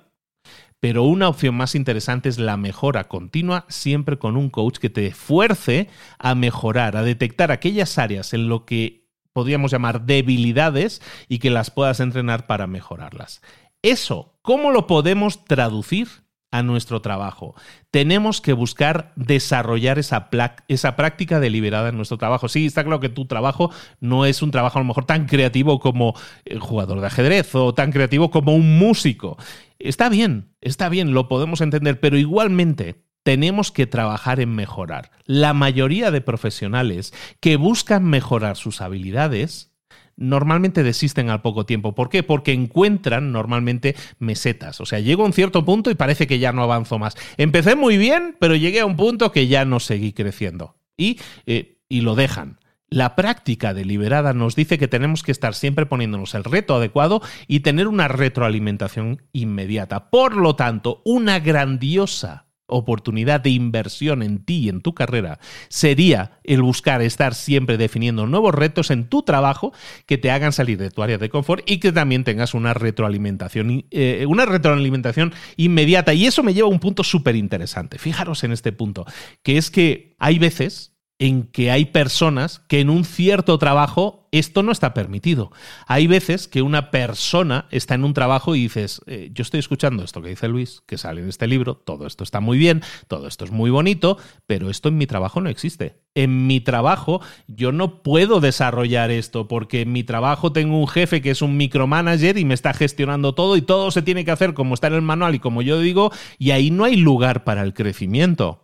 [0.79, 5.11] pero una opción más interesante es la mejora continua, siempre con un coach que te
[5.13, 5.87] fuerce
[6.19, 11.71] a mejorar, a detectar aquellas áreas en lo que podríamos llamar debilidades y que las
[11.71, 13.41] puedas entrenar para mejorarlas.
[13.83, 16.07] Eso, ¿cómo lo podemos traducir
[16.51, 17.53] a nuestro trabajo?
[17.91, 20.29] Tenemos que buscar desarrollar esa,
[20.69, 22.47] esa, práctica deliberada en nuestro trabajo.
[22.47, 25.81] Sí, está claro que tu trabajo no es un trabajo a lo mejor tan creativo
[25.81, 26.13] como
[26.45, 29.35] el jugador de ajedrez o tan creativo como un músico.
[29.79, 35.11] Está bien, está bien, lo podemos entender, pero igualmente tenemos que trabajar en mejorar.
[35.25, 39.72] La mayoría de profesionales que buscan mejorar sus habilidades
[40.15, 41.95] normalmente desisten al poco tiempo.
[41.95, 42.23] ¿Por qué?
[42.23, 44.81] Porque encuentran normalmente mesetas.
[44.81, 47.15] O sea, llego a un cierto punto y parece que ya no avanzo más.
[47.37, 50.75] Empecé muy bien, pero llegué a un punto que ya no seguí creciendo.
[50.97, 52.59] Y, eh, y lo dejan.
[52.89, 57.61] La práctica deliberada nos dice que tenemos que estar siempre poniéndonos el reto adecuado y
[57.61, 60.11] tener una retroalimentación inmediata.
[60.11, 66.39] Por lo tanto, una grandiosa oportunidad de inversión en ti y en tu carrera sería
[66.43, 69.73] el buscar estar siempre definiendo nuevos retos en tu trabajo
[70.05, 73.85] que te hagan salir de tu área de confort y que también tengas una retroalimentación,
[73.91, 76.13] eh, una retroalimentación inmediata.
[76.13, 77.97] Y eso me lleva a un punto súper interesante.
[77.97, 79.05] Fijaros en este punto,
[79.43, 84.63] que es que hay veces en que hay personas que en un cierto trabajo esto
[84.63, 85.51] no está permitido.
[85.85, 90.03] Hay veces que una persona está en un trabajo y dices, eh, yo estoy escuchando
[90.03, 93.27] esto que dice Luis, que sale en este libro, todo esto está muy bien, todo
[93.27, 96.01] esto es muy bonito, pero esto en mi trabajo no existe.
[96.15, 101.21] En mi trabajo yo no puedo desarrollar esto porque en mi trabajo tengo un jefe
[101.21, 104.55] que es un micromanager y me está gestionando todo y todo se tiene que hacer
[104.55, 107.61] como está en el manual y como yo digo, y ahí no hay lugar para
[107.61, 108.62] el crecimiento.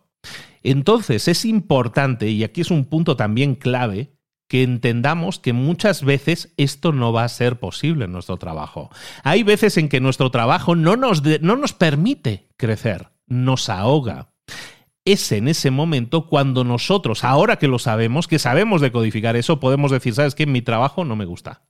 [0.62, 4.12] Entonces es importante, y aquí es un punto también clave,
[4.50, 8.90] que entendamos que muchas veces esto no va a ser posible en nuestro trabajo.
[9.22, 14.32] Hay veces en que nuestro trabajo no nos, no nos permite crecer, nos ahoga.
[15.04, 19.92] Es en ese momento cuando nosotros, ahora que lo sabemos, que sabemos decodificar eso, podemos
[19.92, 20.46] decir, ¿sabes qué?
[20.46, 21.62] Mi trabajo no me gusta.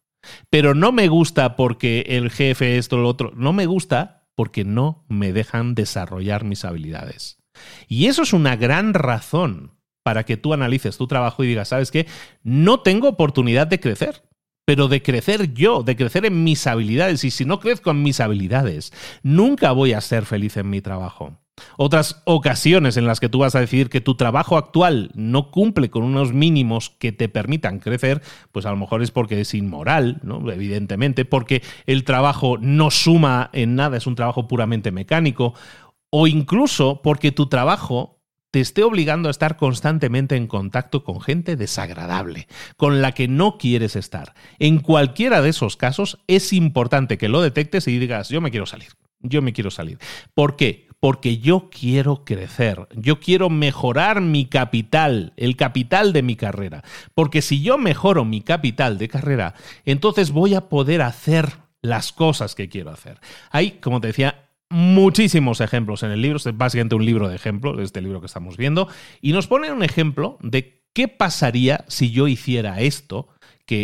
[0.48, 3.32] Pero no me gusta porque el jefe esto, lo otro.
[3.36, 7.39] No me gusta porque no me dejan desarrollar mis habilidades.
[7.88, 11.90] Y eso es una gran razón para que tú analices tu trabajo y digas, ¿sabes
[11.90, 12.06] qué?
[12.42, 14.22] No tengo oportunidad de crecer,
[14.64, 17.24] pero de crecer yo, de crecer en mis habilidades.
[17.24, 18.92] Y si no crezco en mis habilidades,
[19.22, 21.36] nunca voy a ser feliz en mi trabajo.
[21.76, 25.90] Otras ocasiones en las que tú vas a decidir que tu trabajo actual no cumple
[25.90, 30.20] con unos mínimos que te permitan crecer, pues a lo mejor es porque es inmoral,
[30.22, 30.50] ¿no?
[30.50, 35.54] Evidentemente, porque el trabajo no suma en nada, es un trabajo puramente mecánico,
[36.10, 38.20] o incluso porque tu trabajo
[38.50, 43.58] te esté obligando a estar constantemente en contacto con gente desagradable, con la que no
[43.58, 44.34] quieres estar.
[44.58, 48.66] En cualquiera de esos casos es importante que lo detectes y digas, yo me quiero
[48.66, 48.88] salir,
[49.20, 49.98] yo me quiero salir.
[50.34, 50.88] ¿Por qué?
[50.98, 56.82] Porque yo quiero crecer, yo quiero mejorar mi capital, el capital de mi carrera.
[57.14, 62.54] Porque si yo mejoro mi capital de carrera, entonces voy a poder hacer las cosas
[62.54, 63.18] que quiero hacer.
[63.50, 67.78] Hay, como te decía, muchísimos ejemplos en el libro, es básicamente un libro de ejemplos,
[67.80, 68.88] este libro que estamos viendo,
[69.20, 73.28] y nos pone un ejemplo de qué pasaría si yo hiciera esto,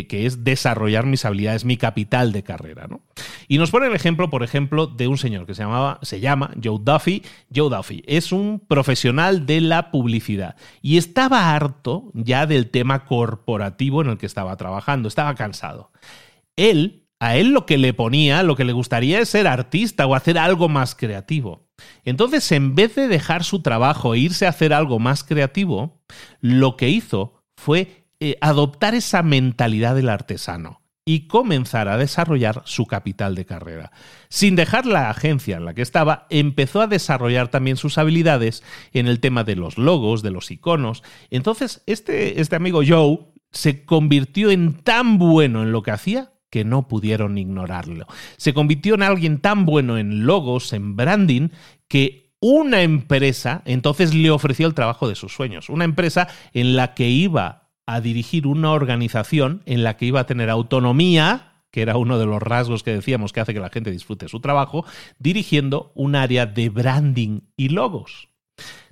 [0.09, 2.87] que, es desarrollar mis habilidades, mi capital de carrera.
[2.89, 3.03] ¿no?
[3.47, 6.51] Y nos pone el ejemplo, por ejemplo, de un señor que se, llamaba, se llama
[6.63, 7.23] Joe Duffy.
[7.55, 14.03] Joe Duffy es un profesional de la publicidad y estaba harto ya del tema corporativo
[14.03, 15.93] en el que estaba trabajando, estaba cansado.
[16.57, 20.15] Él a él lo que le ponía, lo que le gustaría es ser artista o
[20.15, 21.69] hacer algo más creativo.
[22.05, 26.03] Entonces, en vez de dejar su trabajo e irse a hacer algo más creativo,
[26.41, 32.87] lo que hizo fue eh, adoptar esa mentalidad del artesano y comenzar a desarrollar su
[32.87, 33.93] capital de carrera.
[34.29, 39.07] Sin dejar la agencia en la que estaba, empezó a desarrollar también sus habilidades en
[39.07, 41.05] el tema de los logos, de los iconos.
[41.31, 43.21] Entonces, este, este amigo Joe
[43.53, 48.07] se convirtió en tan bueno en lo que hacía que no pudieron ignorarlo.
[48.37, 51.49] Se convirtió en alguien tan bueno en logos, en branding,
[51.89, 55.69] que una empresa entonces le ofreció el trabajo de sus sueños.
[55.69, 60.27] Una empresa en la que iba a dirigir una organización en la que iba a
[60.27, 63.91] tener autonomía, que era uno de los rasgos que decíamos que hace que la gente
[63.91, 64.85] disfrute su trabajo,
[65.19, 68.29] dirigiendo un área de branding y logos.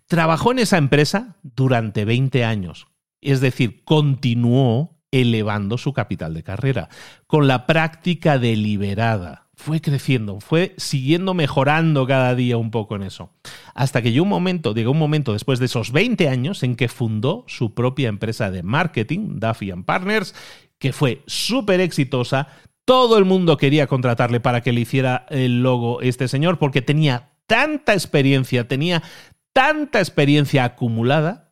[0.07, 2.87] Trabajó en esa empresa durante 20 años,
[3.21, 6.89] es decir, continuó elevando su capital de carrera,
[7.29, 9.47] con la práctica deliberada.
[9.55, 13.31] Fue creciendo, fue siguiendo mejorando cada día un poco en eso.
[13.75, 16.89] Hasta que llegó un momento, llegó un momento después de esos 20 años en que
[16.89, 20.35] fundó su propia empresa de marketing, Duffy Partners,
[20.79, 22.49] que fue súper exitosa.
[22.85, 27.31] Todo el mundo quería contratarle para que le hiciera el logo este señor porque tenía
[27.47, 29.05] tanta experiencia, tenía
[29.53, 31.44] tanta experiencia acumulada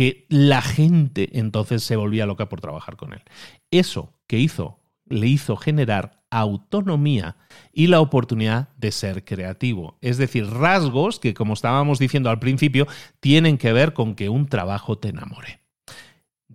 [0.00, 3.20] que la gente entonces se volvía loca por trabajar con él.
[3.70, 7.36] Eso que hizo, le hizo generar autonomía
[7.70, 9.98] y la oportunidad de ser creativo.
[10.00, 12.86] Es decir, rasgos que, como estábamos diciendo al principio,
[13.20, 15.60] tienen que ver con que un trabajo te enamore.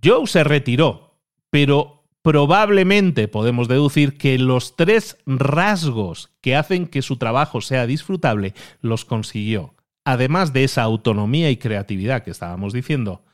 [0.04, 1.20] Joe se retiró,
[1.52, 8.56] pero probablemente podemos deducir que los tres rasgos que hacen que su trabajo sea disfrutable
[8.82, 9.76] los consiguió
[10.06, 13.26] además de esa autonomía y creatividad que estábamos diciendo,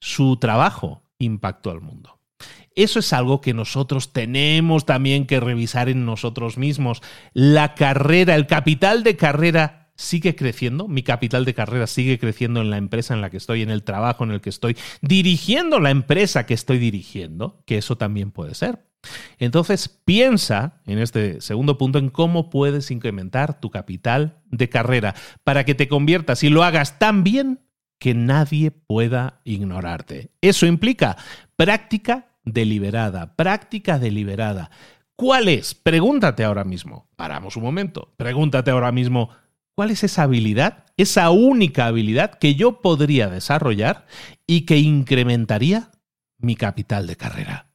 [0.00, 2.18] su trabajo impactó al mundo.
[2.74, 7.02] Eso es algo que nosotros tenemos también que revisar en nosotros mismos.
[7.32, 12.70] La carrera, el capital de carrera sigue creciendo, mi capital de carrera sigue creciendo en
[12.70, 15.90] la empresa en la que estoy, en el trabajo en el que estoy, dirigiendo la
[15.90, 18.87] empresa que estoy dirigiendo, que eso también puede ser.
[19.38, 25.64] Entonces piensa en este segundo punto en cómo puedes incrementar tu capital de carrera para
[25.64, 27.60] que te conviertas y lo hagas tan bien
[27.98, 30.30] que nadie pueda ignorarte.
[30.40, 31.16] Eso implica
[31.56, 34.70] práctica deliberada, práctica deliberada.
[35.16, 35.74] ¿Cuál es?
[35.74, 37.08] Pregúntate ahora mismo.
[37.16, 38.14] Paramos un momento.
[38.16, 39.30] Pregúntate ahora mismo,
[39.74, 40.84] ¿cuál es esa habilidad?
[40.96, 44.06] Esa única habilidad que yo podría desarrollar
[44.46, 45.90] y que incrementaría
[46.38, 47.67] mi capital de carrera.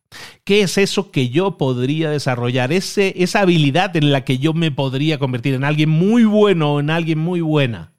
[0.44, 2.72] ¿Qué es eso que yo podría desarrollar?
[2.72, 6.80] Ese, esa habilidad en la que yo me podría convertir en alguien muy bueno o
[6.80, 7.94] en alguien muy buena.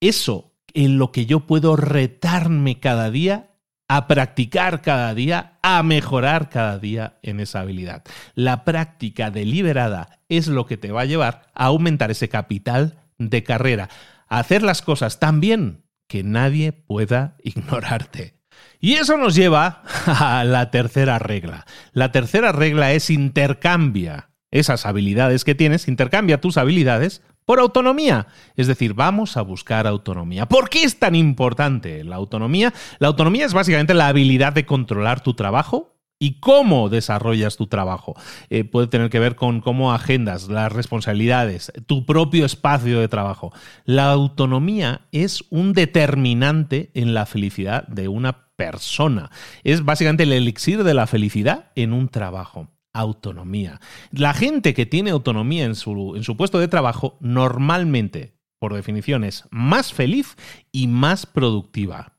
[0.00, 3.52] Eso en lo que yo puedo retarme cada día
[3.88, 8.04] a practicar cada día, a mejorar cada día en esa habilidad.
[8.34, 13.42] La práctica deliberada es lo que te va a llevar a aumentar ese capital de
[13.42, 13.90] carrera,
[14.28, 18.41] a hacer las cosas tan bien que nadie pueda ignorarte.
[18.80, 21.66] Y eso nos lleva a la tercera regla.
[21.92, 28.26] La tercera regla es intercambia esas habilidades que tienes, intercambia tus habilidades por autonomía.
[28.56, 30.46] Es decir, vamos a buscar autonomía.
[30.46, 32.72] ¿Por qué es tan importante la autonomía?
[32.98, 35.91] La autonomía es básicamente la habilidad de controlar tu trabajo
[36.22, 38.14] y cómo desarrollas tu trabajo.
[38.48, 43.52] Eh, puede tener que ver con cómo agendas las responsabilidades, tu propio espacio de trabajo.
[43.86, 49.32] La autonomía es un determinante en la felicidad de una persona.
[49.64, 53.80] Es básicamente el elixir de la felicidad en un trabajo autonomía.
[54.12, 59.24] La gente que tiene autonomía en su, en su, puesto de trabajo normalmente, por definición,
[59.24, 60.36] es más feliz
[60.70, 62.12] y más productiva.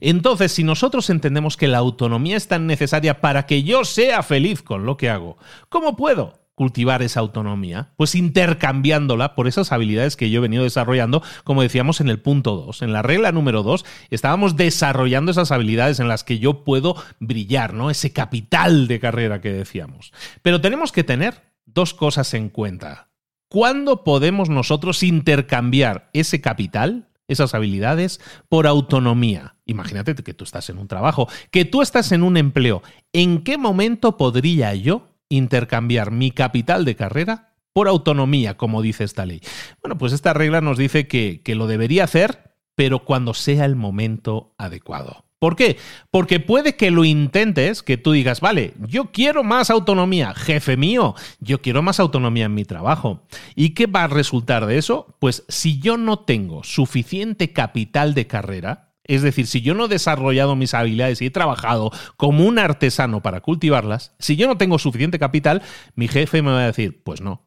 [0.00, 4.62] Entonces, si nosotros entendemos que la autonomía es tan necesaria para que yo sea feliz
[4.62, 5.36] con lo que hago,
[5.68, 6.44] ¿cómo puedo?
[6.54, 7.90] cultivar esa autonomía?
[7.96, 12.54] Pues intercambiándola por esas habilidades que yo he venido desarrollando, como decíamos en el punto
[12.56, 12.82] 2.
[12.82, 17.74] En la regla número 2 estábamos desarrollando esas habilidades en las que yo puedo brillar,
[17.74, 17.90] ¿no?
[17.90, 20.12] Ese capital de carrera que decíamos.
[20.42, 23.08] Pero tenemos que tener dos cosas en cuenta.
[23.48, 29.53] ¿Cuándo podemos nosotros intercambiar ese capital esas habilidades por autonomía.
[29.66, 32.82] Imagínate que tú estás en un trabajo, que tú estás en un empleo.
[33.12, 39.26] ¿En qué momento podría yo intercambiar mi capital de carrera por autonomía, como dice esta
[39.26, 39.40] ley?
[39.82, 43.76] Bueno, pues esta regla nos dice que, que lo debería hacer, pero cuando sea el
[43.76, 45.24] momento adecuado.
[45.44, 45.76] ¿Por qué?
[46.10, 51.14] Porque puede que lo intentes, que tú digas, vale, yo quiero más autonomía, jefe mío,
[51.38, 53.26] yo quiero más autonomía en mi trabajo.
[53.54, 55.18] ¿Y qué va a resultar de eso?
[55.18, 59.88] Pues si yo no tengo suficiente capital de carrera, es decir, si yo no he
[59.88, 64.78] desarrollado mis habilidades y he trabajado como un artesano para cultivarlas, si yo no tengo
[64.78, 65.62] suficiente capital,
[65.94, 67.46] mi jefe me va a decir, pues no,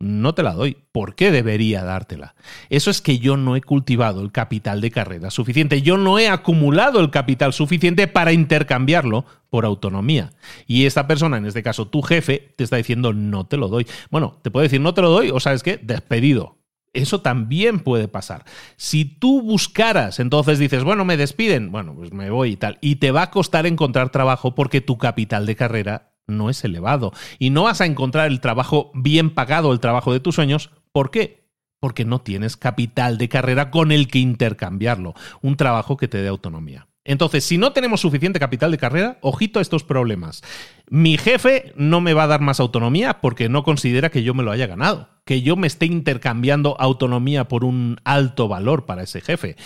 [0.00, 0.76] no te la doy.
[0.92, 2.34] ¿Por qué debería dártela?
[2.70, 5.82] Eso es que yo no he cultivado el capital de carrera suficiente.
[5.82, 10.32] Yo no he acumulado el capital suficiente para intercambiarlo por autonomía.
[10.66, 13.86] Y esta persona, en este caso tu jefe, te está diciendo no te lo doy.
[14.10, 16.57] Bueno, te puede decir no te lo doy o sabes qué, despedido.
[16.98, 18.44] Eso también puede pasar.
[18.76, 22.78] Si tú buscaras, entonces dices, bueno, me despiden, bueno, pues me voy y tal.
[22.80, 27.12] Y te va a costar encontrar trabajo porque tu capital de carrera no es elevado.
[27.38, 30.70] Y no vas a encontrar el trabajo bien pagado, el trabajo de tus sueños.
[30.90, 31.48] ¿Por qué?
[31.80, 35.14] Porque no tienes capital de carrera con el que intercambiarlo.
[35.40, 36.88] Un trabajo que te dé autonomía.
[37.08, 40.42] Entonces, si no tenemos suficiente capital de carrera, ojito a estos problemas.
[40.90, 44.42] Mi jefe no me va a dar más autonomía porque no considera que yo me
[44.42, 49.22] lo haya ganado, que yo me esté intercambiando autonomía por un alto valor para ese
[49.22, 49.56] jefe.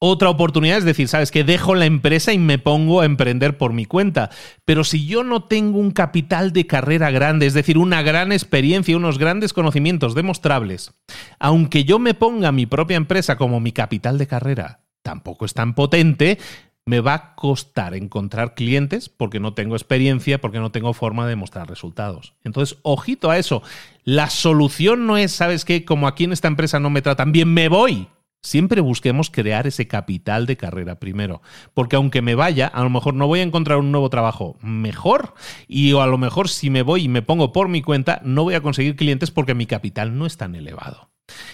[0.00, 3.72] Otra oportunidad es decir, sabes que dejo la empresa y me pongo a emprender por
[3.72, 4.28] mi cuenta.
[4.66, 8.94] Pero si yo no tengo un capital de carrera grande, es decir, una gran experiencia,
[8.98, 10.92] unos grandes conocimientos demostrables,
[11.38, 15.74] aunque yo me ponga mi propia empresa como mi capital de carrera, tampoco es tan
[15.74, 16.38] potente,
[16.84, 21.36] me va a costar encontrar clientes porque no tengo experiencia, porque no tengo forma de
[21.36, 22.34] mostrar resultados.
[22.44, 23.62] Entonces, ojito a eso.
[24.04, 25.84] La solución no es, ¿sabes qué?
[25.84, 28.08] Como aquí en esta empresa no me tratan bien, me voy.
[28.44, 31.42] Siempre busquemos crear ese capital de carrera primero,
[31.74, 35.34] porque aunque me vaya, a lo mejor no voy a encontrar un nuevo trabajo mejor
[35.68, 38.54] y a lo mejor si me voy y me pongo por mi cuenta, no voy
[38.54, 41.08] a conseguir clientes porque mi capital no es tan elevado.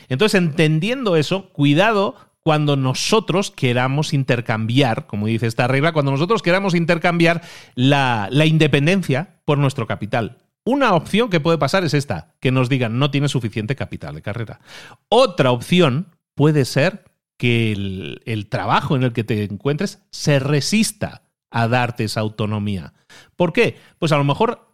[0.08, 6.74] Entonces, entendiendo eso, cuidado cuando nosotros queramos intercambiar, como dice esta regla, cuando nosotros queramos
[6.74, 7.42] intercambiar
[7.74, 10.38] la, independencia por nuestro capital.
[10.64, 14.22] Una opción que puede pasar es esta, que nos digan no tiene suficiente capital de
[14.22, 14.60] carrera.
[15.08, 17.04] Otra opción puede ser
[17.36, 22.92] que el, el, trabajo en el que te encuentres se resista a darte esa autonomía.
[23.36, 23.76] ¿Por qué?
[23.98, 24.67] Pues a lo mejor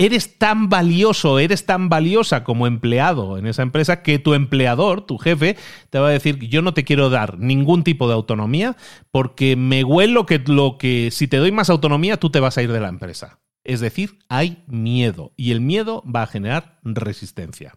[0.00, 5.18] eres tan valioso, eres tan valiosa como empleado en esa empresa que tu empleador, tu
[5.18, 5.58] jefe,
[5.90, 8.78] te va a decir, yo no te quiero dar ningún tipo de autonomía
[9.10, 12.62] porque me huelo que lo que si te doy más autonomía tú te vas a
[12.62, 13.40] ir de la empresa.
[13.62, 17.74] Es decir, hay miedo y el miedo va a generar resistencia.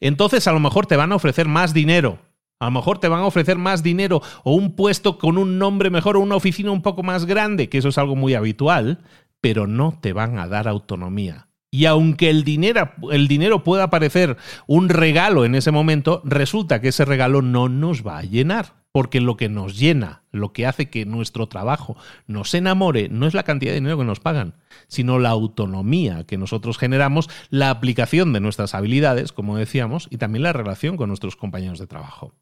[0.00, 2.18] Entonces a lo mejor te van a ofrecer más dinero,
[2.60, 5.90] a lo mejor te van a ofrecer más dinero o un puesto con un nombre
[5.90, 9.00] mejor o una oficina un poco más grande, que eso es algo muy habitual,
[9.42, 11.48] pero no te van a dar autonomía.
[11.70, 14.36] Y aunque el dinero, el dinero pueda parecer
[14.66, 18.80] un regalo en ese momento, resulta que ese regalo no nos va a llenar.
[18.92, 23.34] Porque lo que nos llena, lo que hace que nuestro trabajo nos enamore, no es
[23.34, 24.54] la cantidad de dinero que nos pagan,
[24.88, 30.42] sino la autonomía que nosotros generamos, la aplicación de nuestras habilidades, como decíamos, y también
[30.42, 32.34] la relación con nuestros compañeros de trabajo.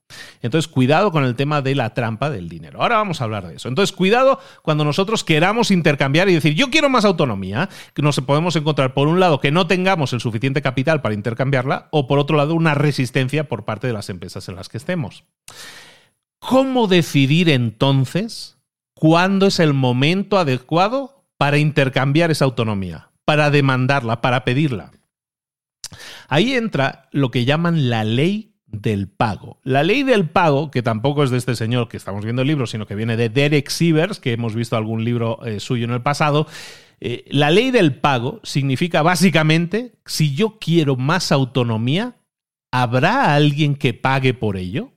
[0.43, 2.80] Entonces, cuidado con el tema de la trampa del dinero.
[2.82, 3.68] Ahora vamos a hablar de eso.
[3.68, 8.57] Entonces, cuidado cuando nosotros queramos intercambiar y decir, yo quiero más autonomía, que nos podemos
[8.57, 12.36] encontrar, por un lado, que no tengamos el suficiente capital para intercambiarla, o por otro
[12.36, 15.24] lado, una resistencia por parte de las empresas en las que estemos.
[16.41, 18.59] ¿Cómo decidir entonces
[18.95, 24.91] cuándo es el momento adecuado para intercambiar esa autonomía, para demandarla, para pedirla?
[26.28, 29.61] Ahí entra lo que llaman la ley del pago.
[29.64, 32.66] La ley del pago, que tampoco es de este señor que estamos viendo el libro,
[32.66, 36.03] sino que viene de Derek Sievers, que hemos visto algún libro eh, suyo en el
[36.03, 36.47] pasado,
[37.01, 42.16] eh, la ley del pago significa básicamente, si yo quiero más autonomía,
[42.70, 44.93] ¿habrá alguien que pague por ello?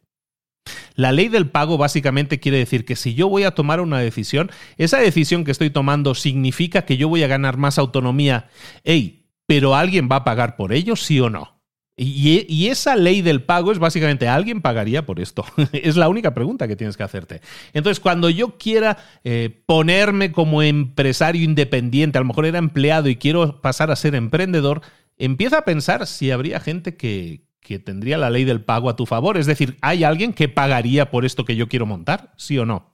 [0.95, 4.51] La ley del pago básicamente quiere decir que si yo voy a tomar una decisión,
[4.77, 8.49] esa decisión que estoy tomando significa que yo voy a ganar más autonomía.
[8.83, 11.53] Ey, pero alguien va a pagar por ello, sí o no.
[11.95, 15.45] Y, esa ley del pago es básicamente, ¿alguien pagaría por esto?
[15.73, 17.41] es la única pregunta que tienes que hacerte.
[17.73, 23.17] Entonces, cuando yo quiera eh, ponerme como empresario independiente, a lo mejor era empleado y
[23.17, 24.81] quiero pasar a ser emprendedor,
[25.17, 29.05] empieza a pensar si habría gente que, que tendría la ley del pago a tu
[29.05, 29.37] favor.
[29.37, 32.33] Es decir, ¿hay alguien que pagaría por esto que yo quiero montar?
[32.37, 32.93] ¿Sí o no?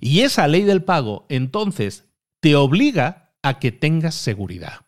[0.00, 2.08] Y esa ley del pago, entonces,
[2.40, 4.86] te obliga a que tengas seguridad.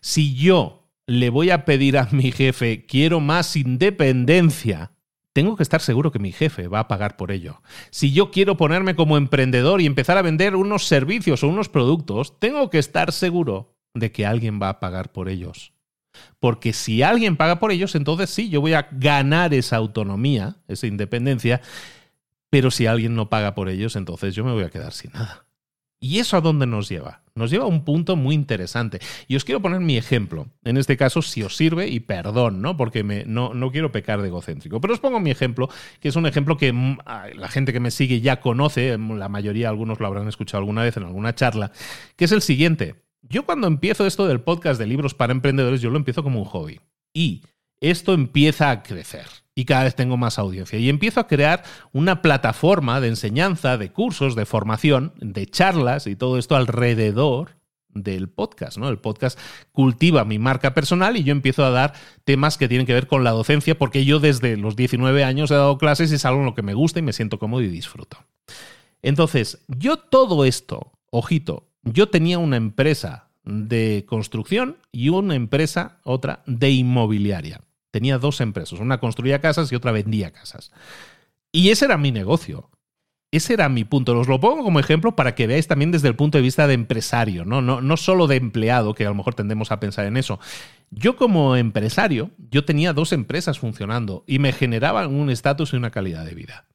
[0.00, 4.92] Si yo le voy a pedir a mi jefe, quiero más independencia,
[5.32, 7.60] tengo que estar seguro que mi jefe va a pagar por ello.
[7.90, 12.40] Si yo quiero ponerme como emprendedor y empezar a vender unos servicios o unos productos,
[12.40, 15.75] tengo que estar seguro de que alguien va a pagar por ellos.
[16.40, 20.86] Porque si alguien paga por ellos, entonces sí, yo voy a ganar esa autonomía, esa
[20.86, 21.60] independencia,
[22.50, 25.46] pero si alguien no paga por ellos, entonces yo me voy a quedar sin nada.
[25.98, 27.22] ¿Y eso a dónde nos lleva?
[27.34, 29.00] Nos lleva a un punto muy interesante.
[29.28, 30.46] Y os quiero poner mi ejemplo.
[30.62, 32.76] En este caso, si os sirve, y perdón, ¿no?
[32.76, 34.80] Porque me, no, no quiero pecar de egocéntrico.
[34.80, 35.68] Pero os pongo mi ejemplo,
[36.00, 36.98] que es un ejemplo que mm,
[37.34, 40.96] la gente que me sigue ya conoce, la mayoría, algunos lo habrán escuchado alguna vez
[40.98, 41.72] en alguna charla,
[42.16, 43.05] que es el siguiente.
[43.28, 46.44] Yo cuando empiezo esto del podcast de libros para emprendedores, yo lo empiezo como un
[46.44, 46.80] hobby.
[47.12, 47.42] Y
[47.80, 50.78] esto empieza a crecer y cada vez tengo más audiencia.
[50.78, 56.14] Y empiezo a crear una plataforma de enseñanza, de cursos, de formación, de charlas y
[56.14, 57.56] todo esto alrededor
[57.88, 58.90] del podcast, ¿no?
[58.90, 59.38] El podcast
[59.72, 63.24] cultiva mi marca personal y yo empiezo a dar temas que tienen que ver con
[63.24, 66.46] la docencia porque yo desde los 19 años he dado clases y es algo en
[66.46, 68.18] lo que me gusta y me siento cómodo y disfruto.
[69.00, 76.42] Entonces, yo todo esto, ojito, yo tenía una empresa de construcción y una empresa, otra,
[76.46, 77.62] de inmobiliaria.
[77.90, 80.72] Tenía dos empresas, una construía casas y otra vendía casas.
[81.52, 82.70] Y ese era mi negocio.
[83.30, 84.18] ese era mi punto.
[84.18, 86.74] Os lo pongo como ejemplo para que veáis también desde el punto de vista de
[86.74, 87.60] empresario, ¿no?
[87.60, 90.40] No, no solo de empleado, que a lo mejor tendemos a pensar en eso.
[90.90, 95.90] Yo como empresario, yo tenía dos empresas funcionando y me generaban un estatus y una
[95.90, 96.66] calidad de vida.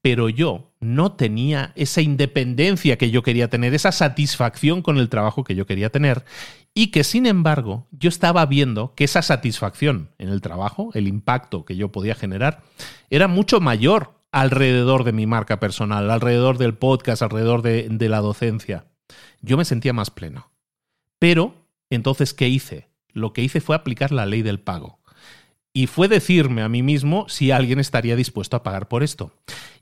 [0.00, 5.44] Pero yo no tenía esa independencia que yo quería tener, esa satisfacción con el trabajo
[5.44, 6.24] que yo quería tener
[6.72, 11.64] y que sin embargo yo estaba viendo que esa satisfacción en el trabajo, el impacto
[11.64, 12.62] que yo podía generar,
[13.10, 18.86] era mucho mayor alrededor de mi marca personal, alrededor del podcast, alrededor de, la docencia.
[19.40, 20.50] Yo me sentía más pleno.
[21.18, 21.54] Pero,
[21.90, 22.88] entonces, ¿qué hice?
[23.12, 25.00] Lo que hice fue aplicar la ley del pago.
[25.72, 29.32] Y fue decirme a mí mismo si alguien estaría dispuesto a pagar por esto.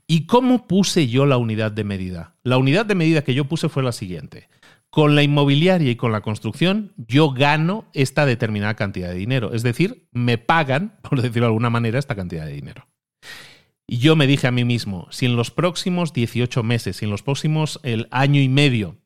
[0.07, 2.35] ¿Y cómo puse yo la unidad de medida?
[2.43, 4.47] La unidad de medida que yo puse fue la siguiente.
[4.89, 9.53] Con la inmobiliaria y con la construcción, yo gano esta determinada cantidad de dinero.
[9.53, 12.87] Es decir, me pagan, por decirlo de alguna manera, esta cantidad de dinero.
[13.85, 17.11] Y yo me dije a mí mismo, si en los próximos 18 meses, si en
[17.11, 18.97] los próximos el año y medio,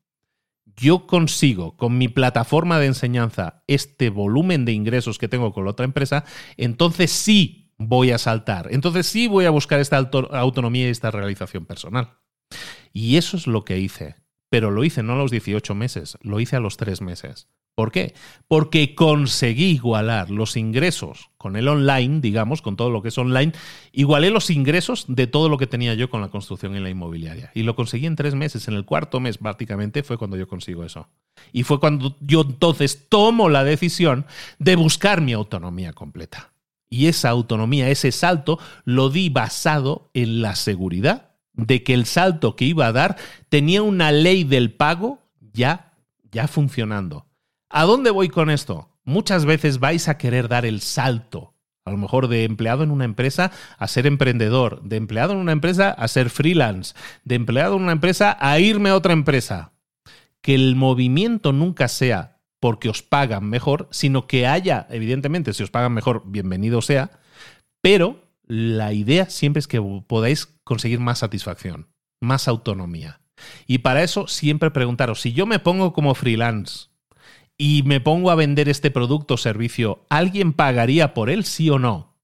[0.76, 5.72] yo consigo con mi plataforma de enseñanza este volumen de ingresos que tengo con la
[5.72, 6.24] otra empresa,
[6.56, 11.66] entonces sí voy a saltar, entonces sí voy a buscar esta autonomía y esta realización
[11.66, 12.14] personal.
[12.92, 14.16] Y eso es lo que hice,
[14.50, 17.48] pero lo hice no a los 18 meses, lo hice a los 3 meses.
[17.74, 18.14] ¿Por qué?
[18.48, 23.52] Porque conseguí igualar los ingresos con el online, digamos, con todo lo que es online,
[23.92, 27.50] igualé los ingresos de todo lo que tenía yo con la construcción y la inmobiliaria.
[27.54, 30.84] Y lo conseguí en tres meses, en el cuarto mes prácticamente fue cuando yo consigo
[30.84, 31.08] eso.
[31.50, 34.26] Y fue cuando yo entonces tomo la decisión
[34.58, 36.51] de buscar mi autonomía completa.
[36.92, 42.54] Y esa autonomía, ese salto, lo di basado en la seguridad de que el salto
[42.54, 43.16] que iba a dar
[43.48, 45.22] tenía una ley del pago
[45.54, 45.94] ya,
[46.30, 47.26] ya funcionando
[47.70, 48.90] ¿A dónde voy con esto?
[49.04, 51.54] Muchas veces vais a querer dar el salto,
[51.86, 55.52] a lo mejor de empleado en una empresa a ser emprendedor, de empleado en una
[55.52, 59.72] empresa a ser freelance, de empleado en una empresa a irme a otra empresa.
[60.42, 62.31] Que el movimiento nunca sea
[62.62, 67.10] porque os pagan mejor, sino que haya, evidentemente, si os pagan mejor, bienvenido sea,
[67.82, 71.88] pero la idea siempre es que podáis conseguir más satisfacción,
[72.20, 73.20] más autonomía.
[73.66, 76.92] Y para eso siempre preguntaros, si yo me pongo como freelance,
[77.58, 81.80] y me pongo a vender este producto o servicio, ¿alguien pagaría por él, sí o
[81.80, 82.16] no?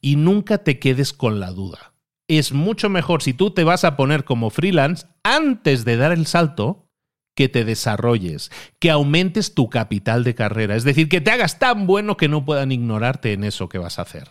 [0.00, 1.94] Y nunca te quedes con la duda.
[2.28, 6.26] Es mucho mejor si tú te vas a poner como freelance antes de dar el
[6.26, 6.88] salto,
[7.34, 11.86] que te desarrolles, que aumentes tu capital de carrera, es decir, que te hagas tan
[11.86, 14.30] bueno que no puedan ignorarte en eso que vas a hacer.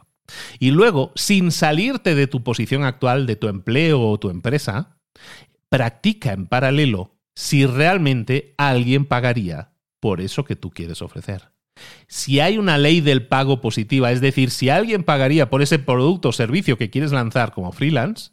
[0.60, 4.97] Y luego, sin salirte de tu posición actual, de tu empleo o tu empresa,
[5.70, 11.52] practica en paralelo si realmente alguien pagaría por eso que tú quieres ofrecer.
[12.08, 16.30] Si hay una ley del pago positiva, es decir, si alguien pagaría por ese producto
[16.30, 18.32] o servicio que quieres lanzar como freelance,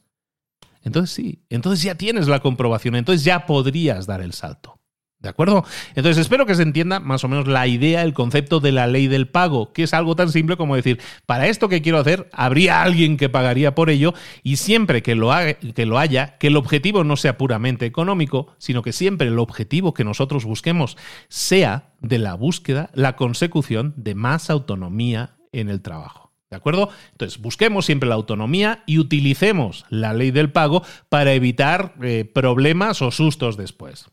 [0.88, 4.80] entonces sí, entonces ya tienes la comprobación, entonces ya podrías dar el salto.
[5.20, 5.64] ¿De acuerdo?
[5.96, 9.08] Entonces espero que se entienda más o menos la idea, el concepto de la ley
[9.08, 12.82] del pago, que es algo tan simple como decir, para esto que quiero hacer, habría
[12.82, 14.14] alguien que pagaría por ello
[14.44, 15.32] y siempre que lo,
[15.74, 19.92] que lo haya, que el objetivo no sea puramente económico, sino que siempre el objetivo
[19.92, 20.96] que nosotros busquemos
[21.28, 26.27] sea de la búsqueda, la consecución de más autonomía en el trabajo.
[26.50, 26.88] ¿De acuerdo?
[27.12, 33.02] Entonces, busquemos siempre la autonomía y utilicemos la ley del pago para evitar eh, problemas
[33.02, 34.06] o sustos después.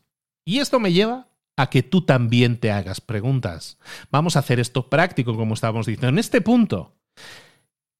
[0.44, 3.78] Y esto me lleva a que tú también te hagas preguntas.
[4.10, 6.08] Vamos a hacer esto práctico, como estábamos diciendo.
[6.08, 6.94] En este punto,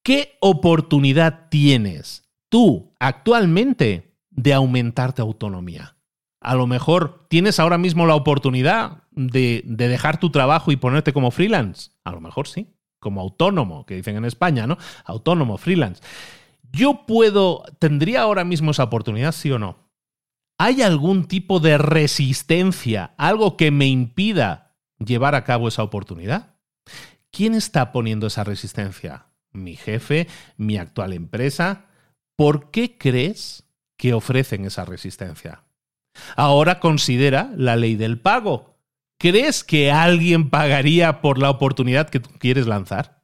[0.05, 5.97] ¿qué oportunidad tienes tú actualmente de aumentar tu autonomía?
[6.43, 11.15] A lo mejor tienes ahora mismo la oportunidad de, de, dejar tu trabajo y ponerte
[11.15, 11.93] como freelance.
[12.05, 12.69] A lo mejor sí,
[13.07, 14.79] como autónomo, que dicen en España, ¿no?
[15.05, 16.03] Autónomo, freelance.
[16.73, 19.79] Yo puedo, tendría ahora mismo esa oportunidad, sí o no.
[20.59, 26.57] ¿Hay algún tipo de resistencia, algo que me impida llevar a cabo esa oportunidad?
[27.31, 29.27] ¿Quién está poniendo esa resistencia?
[29.53, 30.27] ¿Mi jefe?
[30.57, 31.85] ¿Mi actual empresa?
[32.37, 35.63] ¿Por qué crees que ofrecen esa resistencia?
[36.35, 38.76] Ahora considera la ley del pago.
[39.19, 43.23] ¿Crees que alguien pagaría por la oportunidad que tú quieres lanzar?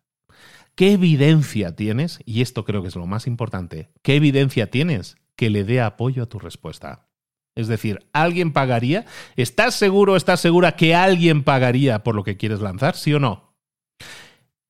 [0.74, 2.20] ¿Qué evidencia tienes?
[2.24, 3.90] Y esto creo que es lo más importante.
[4.02, 7.08] ¿Qué evidencia tienes que le dé apoyo a tu respuesta?
[7.54, 9.04] Es decir, ¿alguien pagaría?
[9.36, 12.96] ¿Estás seguro, estás segura que alguien pagaría por lo que quieres lanzar?
[12.96, 13.54] ¿Sí o no?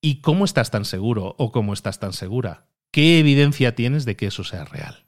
[0.00, 2.66] ¿Y cómo estás tan seguro o cómo estás tan segura?
[2.90, 5.04] ¿Qué evidencia tienes de que eso sea real?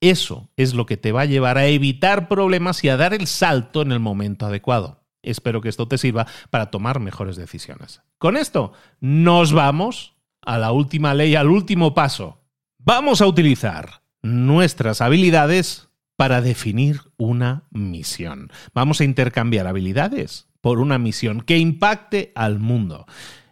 [0.00, 3.26] Eso es lo que te va a llevar a evitar problemas y a dar el
[3.26, 5.01] salto en el momento adecuado.
[5.22, 8.02] Espero que esto te sirva para tomar mejores decisiones.
[8.18, 12.40] Con esto, nos vamos a la última ley, al último paso.
[12.78, 18.50] Vamos a utilizar nuestras habilidades para definir una misión.
[18.74, 23.06] Vamos a intercambiar habilidades por una misión que impacte al mundo.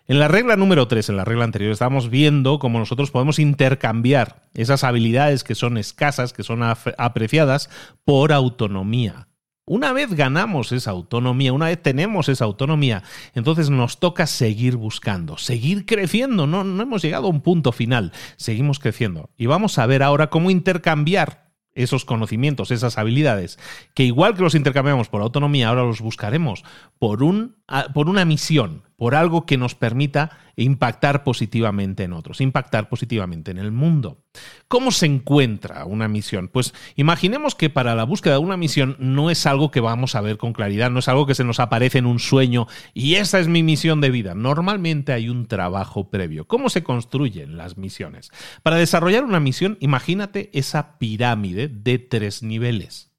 [0.06, 4.48] En la regla número 3, en la regla anterior, estábamos viendo cómo nosotros podemos intercambiar
[4.54, 7.70] esas habilidades que son escasas, que son apreciadas,
[8.04, 9.28] por autonomía.
[9.70, 13.04] Una vez ganamos esa autonomía, una vez tenemos esa autonomía,
[13.36, 16.48] entonces nos toca seguir buscando, seguir creciendo.
[16.48, 19.30] No, no hemos llegado a un punto final, seguimos creciendo.
[19.36, 23.60] Y vamos a ver ahora cómo intercambiar esos conocimientos, esas habilidades,
[23.94, 26.64] que igual que los intercambiamos por autonomía, ahora los buscaremos
[26.98, 27.56] por, un,
[27.94, 33.58] por una misión, por algo que nos permita impactar positivamente en otros, impactar positivamente en
[33.58, 34.24] el mundo.
[34.68, 36.48] ¿Cómo se encuentra una misión?
[36.48, 40.20] Pues imaginemos que para la búsqueda de una misión no es algo que vamos a
[40.20, 43.38] ver con claridad, no es algo que se nos aparece en un sueño y esa
[43.40, 44.34] es mi misión de vida.
[44.34, 46.46] Normalmente hay un trabajo previo.
[46.46, 48.30] ¿Cómo se construyen las misiones?
[48.62, 53.12] Para desarrollar una misión, imagínate esa pirámide de tres niveles.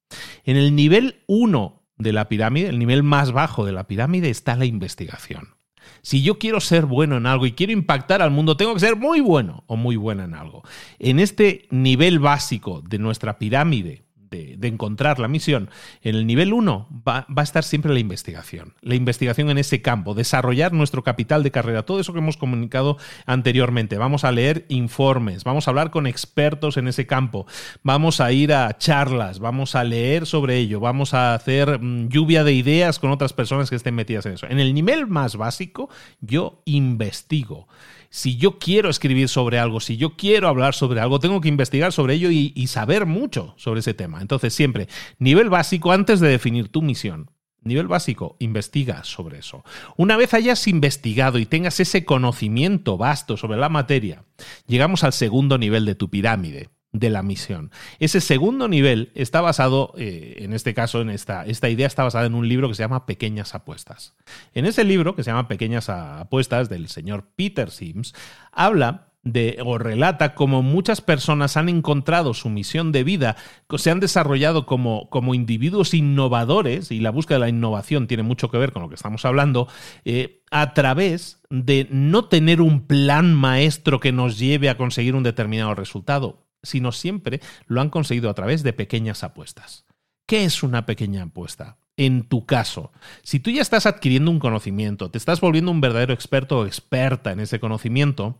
[0.45, 4.55] En el nivel 1 de la pirámide, el nivel más bajo de la pirámide, está
[4.55, 5.60] la investigación.
[6.01, 8.95] Si yo quiero ser bueno en algo y quiero impactar al mundo, tengo que ser
[8.95, 10.63] muy bueno o muy buena en algo.
[10.99, 15.69] En este nivel básico de nuestra pirámide de, encontrar la misión,
[16.01, 18.73] en el nivel 1 va, va, a estar siempre la investigación.
[18.81, 22.97] La investigación en ese campo, desarrollar nuestro capital de carrera, todo eso que hemos comunicado
[23.25, 23.97] anteriormente.
[23.97, 27.45] Vamos a leer informes, vamos a hablar con expertos en ese campo,
[27.83, 32.45] vamos a ir a charlas, vamos a leer sobre ello, vamos a hacer mm, lluvia
[32.45, 34.47] de ideas con otras personas que estén metidas en eso.
[34.47, 35.89] En el nivel más básico,
[36.21, 37.67] yo investigo
[38.11, 41.93] si yo quiero escribir sobre algo, si yo quiero hablar sobre algo, tengo que investigar
[41.93, 44.21] sobre ello y, saber mucho sobre ese tema.
[44.21, 44.87] Entonces, siempre,
[45.17, 47.31] nivel básico, antes de definir tu misión,
[47.63, 49.63] Nivel básico, investiga sobre eso.
[49.95, 54.25] Una vez hayas investigado y tengas ese conocimiento vasto sobre la materia,
[54.65, 57.71] llegamos al segundo nivel de tu pirámide, de la misión.
[57.99, 62.25] Ese segundo nivel está basado, eh, en este caso, en esta, esta idea está basada
[62.25, 64.15] en un libro que se llama Pequeñas Apuestas.
[64.53, 68.13] En ese libro, que se llama Pequeñas Apuestas, del señor Peter Sims,
[68.51, 73.35] habla de, o relata cómo muchas personas han encontrado su misión de vida,
[73.77, 78.49] se han desarrollado como, como individuos innovadores, y la búsqueda de la innovación tiene mucho
[78.49, 79.67] que ver con lo que estamos hablando,
[80.05, 85.23] eh, a través de no tener un plan maestro que nos lleve a conseguir un
[85.23, 89.85] determinado resultado, sino siempre lo han conseguido a través de pequeñas apuestas.
[90.25, 91.77] ¿Qué es una pequeña apuesta?
[91.97, 92.91] En tu caso,
[93.21, 97.31] si tú ya estás adquiriendo un conocimiento, te estás volviendo un verdadero experto o experta
[97.31, 98.39] en ese conocimiento,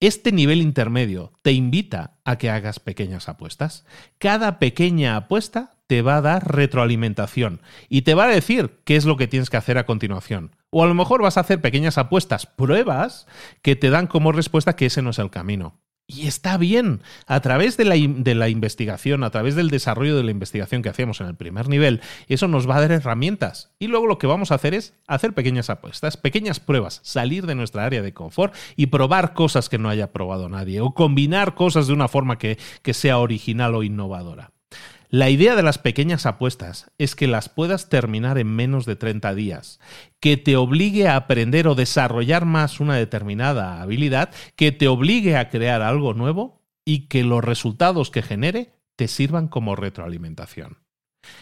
[0.00, 3.84] este nivel intermedio te invita a que hagas pequeñas apuestas.
[4.18, 9.04] Cada pequeña apuesta te va a dar retroalimentación y te va a decir qué es
[9.04, 10.56] lo que tienes que hacer a continuación.
[10.70, 13.28] O a lo mejor vas a hacer pequeñas apuestas, pruebas
[13.62, 15.78] que te dan como respuesta que ese no es el camino.
[16.14, 17.00] Y está bien.
[17.26, 20.88] A través de la, de la, investigación, a través del desarrollo de la investigación que
[20.88, 23.70] hacíamos en el primer nivel, eso nos va a dar herramientas.
[23.78, 27.54] Y luego lo que vamos a hacer es hacer pequeñas apuestas, pequeñas pruebas, salir de
[27.54, 31.86] nuestra área de confort y probar cosas que no haya probado nadie o combinar cosas
[31.86, 34.52] de una forma que, que sea original o innovadora.
[35.12, 39.34] La idea de las pequeñas apuestas es que las puedas terminar en menos de 30
[39.34, 39.78] días,
[40.20, 45.50] que te obligue a aprender o desarrollar más una determinada habilidad, que te obligue a
[45.50, 50.78] crear algo nuevo y que los resultados que genere te sirvan como retroalimentación.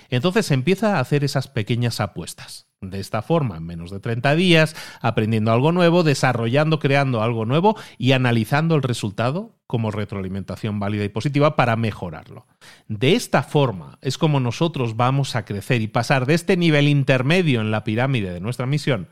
[0.08, 2.66] Entonces empieza a hacer esas pequeñas apuestas.
[2.80, 7.76] De esta forma, en menos de 30 días, aprendiendo algo nuevo, desarrollando, creando algo nuevo
[7.98, 12.48] y analizando el resultado como retroalimentación válida y positiva para mejorarlo.
[12.88, 17.60] De esta forma es como nosotros vamos a crecer y pasar de este nivel intermedio
[17.60, 19.06] en la pirámide de nuestra misión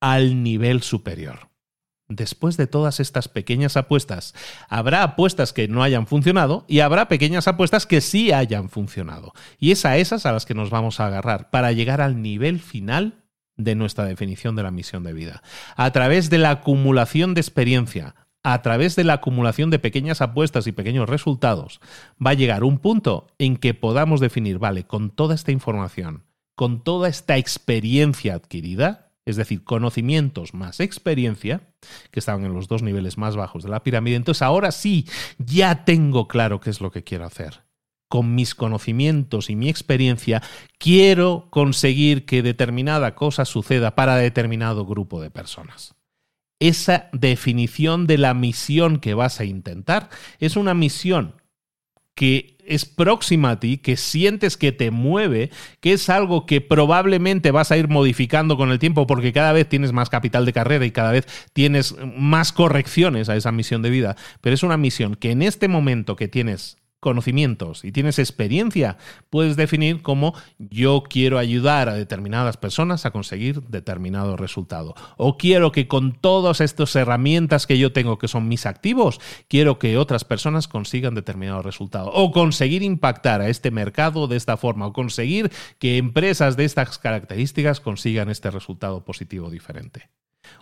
[0.00, 1.50] al nivel superior.
[2.08, 4.34] Después de todas estas pequeñas apuestas,
[4.70, 9.34] habrá apuestas que no hayan funcionado y habrá pequeñas apuestas que sí hayan funcionado.
[9.58, 12.60] Y es a esas a las que nos vamos a agarrar para llegar al nivel
[12.60, 13.24] final
[13.58, 15.42] de nuestra definición de la misión de vida.
[15.76, 20.66] A través de la acumulación de experiencia, a través de la acumulación de pequeñas apuestas
[20.66, 21.80] y pequeños resultados,
[22.24, 26.24] va a llegar un punto en que podamos definir, vale, con toda esta información,
[26.54, 31.68] con toda esta experiencia adquirida, es decir, conocimientos más experiencia,
[32.10, 34.16] que estaban en los dos niveles más bajos de la pirámide.
[34.16, 35.06] Entonces ahora sí,
[35.38, 37.62] ya tengo claro qué es lo que quiero hacer.
[38.08, 40.42] Con mis conocimientos y mi experiencia,
[40.78, 45.97] quiero conseguir que determinada cosa suceda para determinado grupo de personas.
[46.60, 50.10] Esa definición de la misión que vas a intentar.
[50.40, 51.34] Es una misión
[52.18, 57.52] que es próxima a ti, que sientes que te mueve, que es algo que probablemente
[57.52, 60.84] vas a ir modificando con el tiempo porque cada vez tienes más capital de carrera
[60.84, 65.14] y cada vez tienes más correcciones a esa misión de vida, pero es una misión
[65.14, 68.96] que en este momento que tienes conocimientos y tienes experiencia,
[69.30, 74.94] puedes definir como yo quiero ayudar a determinadas personas a conseguir determinado resultado.
[75.16, 79.78] O quiero que con todas estas herramientas que yo tengo, que son mis activos, quiero
[79.78, 82.10] que otras personas consigan determinado resultado.
[82.12, 84.86] O conseguir impactar a este mercado de esta forma.
[84.86, 90.10] O conseguir que empresas de estas características consigan este resultado positivo diferente.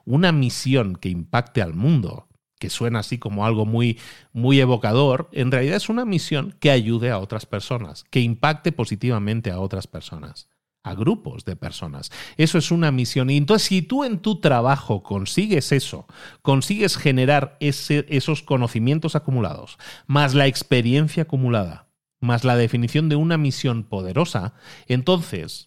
[0.05, 2.29] Una misión que impacte al mundo
[2.59, 3.99] que suena así como algo muy,
[4.33, 9.51] muy evocador, en realidad es una misión que ayude a otras personas, que impacte positivamente
[9.51, 10.49] a otras personas,
[10.83, 12.11] a grupos de personas.
[12.37, 13.29] Eso es una misión.
[13.29, 16.07] Y entonces, si tú en tu trabajo consigues eso,
[16.43, 21.89] consigues generar esos conocimientos acumulados, más la experiencia acumulada,
[22.21, 24.55] más la definición de una misión poderosa,
[24.87, 25.67] entonces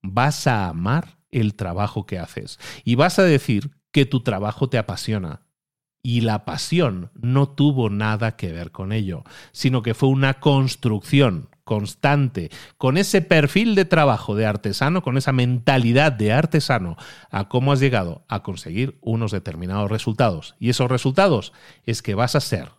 [0.00, 4.78] vas a amar el trabajo que haces y vas a decir que tu trabajo te
[4.78, 5.42] apasiona
[6.02, 11.48] y la pasión no tuvo nada que ver con ello, sino que fue una construcción
[11.64, 16.96] constante, con ese perfil de trabajo de artesano, con esa mentalidad de artesano,
[17.30, 20.56] a cómo has llegado a conseguir unos determinados resultados.
[20.58, 21.52] Y esos resultados
[21.84, 22.72] es que vas a ser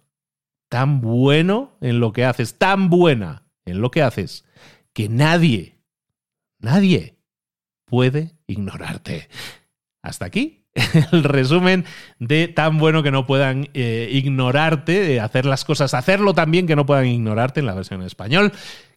[0.70, 4.46] tan bueno en lo que haces, tan buena en lo que haces,
[4.92, 5.80] que nadie,
[6.60, 7.18] nadie
[7.86, 9.30] puede ignorarte.
[10.02, 10.63] Hasta aquí
[11.12, 11.86] el resumen
[12.20, 16.76] de tan bueno que no puedan eh, ignorarte, de hacer las cosas, hacerlo también que
[16.76, 18.52] no puedan ignorarte en la versión en español,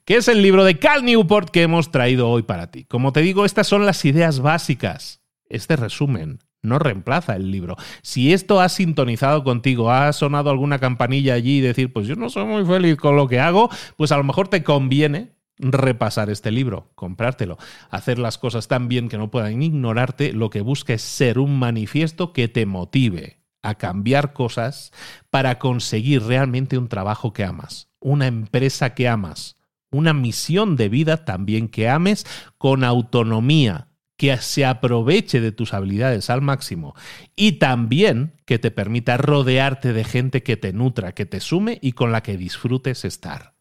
[0.05, 2.85] que es el libro de Cal Newport que hemos traído hoy para ti.
[2.85, 5.21] Como te digo, estas son las ideas básicas.
[5.49, 7.77] Este resumen no reemplaza el libro.
[8.03, 12.31] Si esto ha sintonizado contigo, ha sonado alguna campanilla allí y decir, pues yo no
[12.31, 16.51] soy muy feliz con lo que hago, pues a lo mejor te conviene repasar este
[16.51, 17.59] libro, comprártelo,
[17.91, 21.59] hacer las cosas tan bien que no puedan ignorarte, lo que busca es ser un
[21.59, 24.93] manifiesto que te motive a cambiar cosas
[25.31, 29.57] para conseguir realmente un trabajo que amas, una empresa que amas,
[29.91, 32.27] una misión de vida también que ames
[32.59, 36.95] con autonomía, que se aproveche de tus habilidades al máximo
[37.35, 41.93] y también que te permita rodearte de gente que te nutra, que te sume y
[41.93, 43.56] con la que disfrutes estar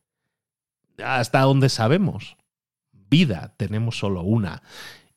[1.03, 2.37] hasta donde sabemos.
[2.91, 4.61] Vida tenemos solo una.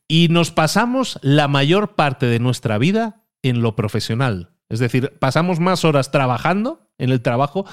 [0.06, 4.50] Y nos pasamos la mayor parte de nuestra vida en lo profesional.
[4.68, 7.66] Es decir, pasamos más horas trabajando en el trabajo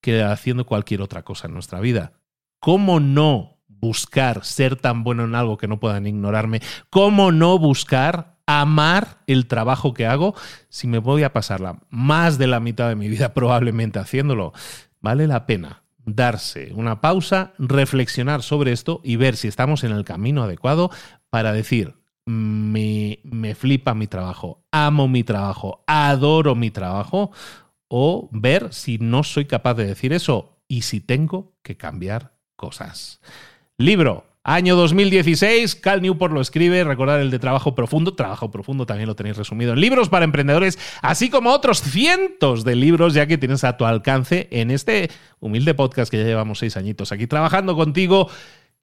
[0.00, 2.12] que haciendo cualquier otra cosa en nuestra vida.
[2.60, 6.60] ¿Cómo no buscar ser tan bueno en algo que no puedan ignorarme?
[6.90, 10.34] ¿Cómo no buscar amar el trabajo que hago
[10.68, 14.52] si me voy a pasarla más de la mitad de mi vida probablemente haciéndolo?
[15.00, 20.04] Vale la pena darse una pausa, reflexionar sobre esto y ver si estamos en el
[20.04, 20.90] camino adecuado
[21.28, 21.94] para decir,
[22.24, 27.32] me, me flipa mi trabajo, amo mi trabajo, adoro mi trabajo,
[27.88, 33.20] o ver si no soy capaz de decir eso y si tengo que cambiar cosas.
[33.76, 39.08] Libro Año 2016, Cal Newport lo escribe, recordar el de Trabajo Profundo, Trabajo Profundo también
[39.08, 43.38] lo tenéis resumido en libros para emprendedores, así como otros cientos de libros ya que
[43.38, 47.74] tienes a tu alcance en este humilde podcast que ya llevamos seis añitos aquí trabajando
[47.74, 48.30] contigo,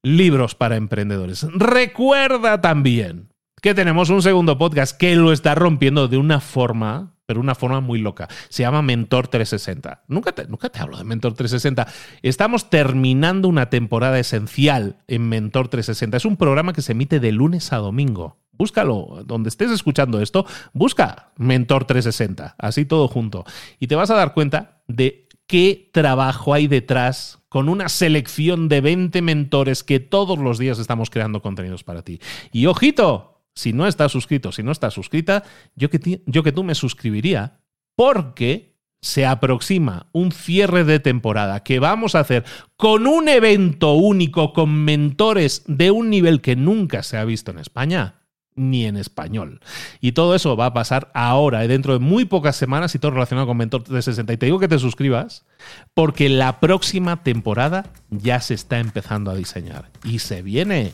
[0.01, 1.47] libros para emprendedores.
[1.53, 3.30] Recuerda también
[3.61, 7.80] que tenemos un segundo podcast que lo está rompiendo de una forma pero una forma
[7.80, 8.28] muy loca.
[8.49, 10.03] Se llama Mentor 360.
[10.07, 11.88] Nunca te, nunca te hablo de Mentor 360.
[12.21, 16.17] Estamos terminando una temporada esencial en Mentor 360.
[16.17, 18.38] Es un programa que se emite de lunes a domingo.
[18.55, 23.45] Búscalo, donde estés escuchando esto, busca Mentor 360, así todo junto.
[23.80, 28.82] Y te vas a dar cuenta de qué trabajo hay detrás con una selección de
[28.82, 32.19] 20 mentores que todos los días estamos creando contenidos para ti.
[32.51, 35.43] Y ojito, si no estás suscrito, si no estás suscrita,
[35.76, 37.60] yo que, yo que tú me suscribiría
[37.95, 42.45] porque se aproxima un cierre de temporada que vamos a hacer
[42.78, 47.60] con un evento único, con mentores de un nivel que nunca se ha visto en
[47.60, 48.22] España
[48.56, 49.60] ni en español.
[49.99, 53.47] Y todo eso va a pasar ahora, dentro de muy pocas semanas y todo relacionado
[53.47, 54.34] con Mentor 360.
[54.34, 55.45] Y te digo que te suscribas
[55.93, 60.93] porque la próxima temporada ya se está empezando a diseñar y se viene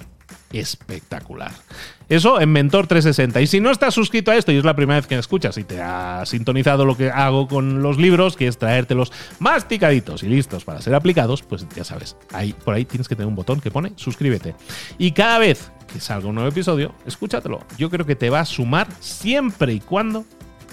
[0.52, 1.52] espectacular.
[2.10, 3.40] Eso en Mentor 360.
[3.40, 5.58] Y si no estás suscrito a esto y es la primera vez que me escuchas
[5.60, 10.28] y te ha sintonizado lo que hago con los libros, que es traértelos masticaditos y
[10.28, 13.62] listos para ser aplicados, pues ya sabes, ahí, por ahí tienes que tener un botón
[13.62, 14.56] que pone suscríbete.
[14.98, 17.60] Y cada vez que salga un nuevo episodio, escúchatelo.
[17.78, 20.26] Yo creo que te va a sumar siempre y cuando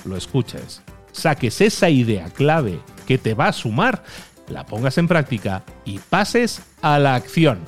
[0.06, 0.82] lo escuches.
[1.12, 4.02] Saques esa idea clave que te va a sumar,
[4.48, 7.58] la pongas en práctica y pases a la acción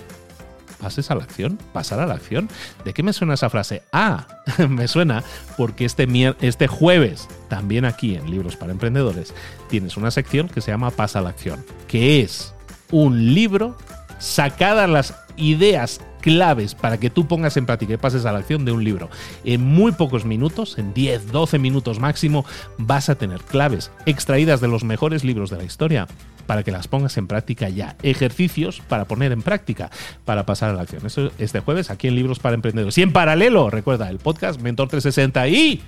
[0.80, 2.48] pases a la acción, pasar a la acción.
[2.84, 3.82] ¿De qué me suena esa frase?
[3.92, 4.26] Ah,
[4.68, 5.22] me suena
[5.56, 6.06] porque este,
[6.40, 9.34] este jueves, también aquí en Libros para Emprendedores,
[9.68, 12.54] tienes una sección que se llama Pasa a la acción, que es
[12.90, 13.76] un libro,
[14.18, 18.64] sacadas las ideas claves para que tú pongas en práctica y pases a la acción
[18.64, 19.08] de un libro.
[19.44, 22.44] En muy pocos minutos, en 10, 12 minutos máximo,
[22.76, 26.06] vas a tener claves extraídas de los mejores libros de la historia
[26.48, 27.94] para que las pongas en práctica ya.
[28.02, 29.90] Ejercicios para poner en práctica,
[30.24, 31.04] para pasar a la acción.
[31.04, 32.96] Eso este jueves aquí en Libros para Emprendedores.
[32.96, 35.82] Y en paralelo, recuerda, el podcast Mentor 360 y...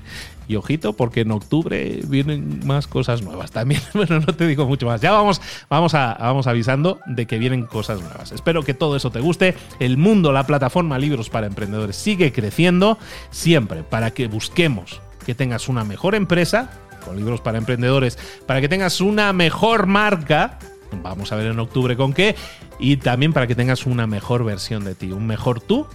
[0.49, 3.81] Y ojito, porque en octubre vienen más cosas nuevas también.
[3.95, 5.01] Bueno, no te digo mucho más.
[5.01, 5.41] Ya vamos,
[5.71, 8.33] vamos, a, vamos avisando de que vienen cosas nuevas.
[8.33, 9.55] Espero que todo eso te guste.
[9.79, 12.99] El mundo, la plataforma Libros para Emprendedores sigue creciendo
[13.31, 18.69] siempre para que busquemos que tengas una mejor empresa con libros para emprendedores, para que
[18.69, 20.59] tengas una mejor marca.
[21.03, 22.37] Vamos a ver en octubre con qué.
[22.79, 25.87] Y también para que tengas una mejor versión de ti, un mejor tú.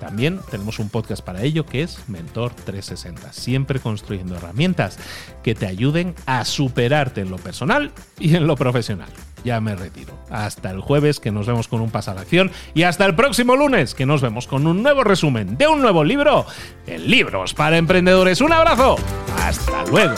[0.00, 4.98] También tenemos un podcast para ello que es Mentor 360, siempre construyendo herramientas
[5.42, 9.08] que te ayuden a superarte en lo personal y en lo profesional.
[9.46, 10.12] Ya me retiro.
[10.28, 13.94] Hasta el jueves que nos vemos con un la acción y hasta el próximo lunes
[13.94, 16.46] que nos vemos con un nuevo resumen de un nuevo libro
[16.88, 18.40] en Libros para Emprendedores.
[18.40, 18.96] Un abrazo.
[19.38, 20.16] Hasta luego.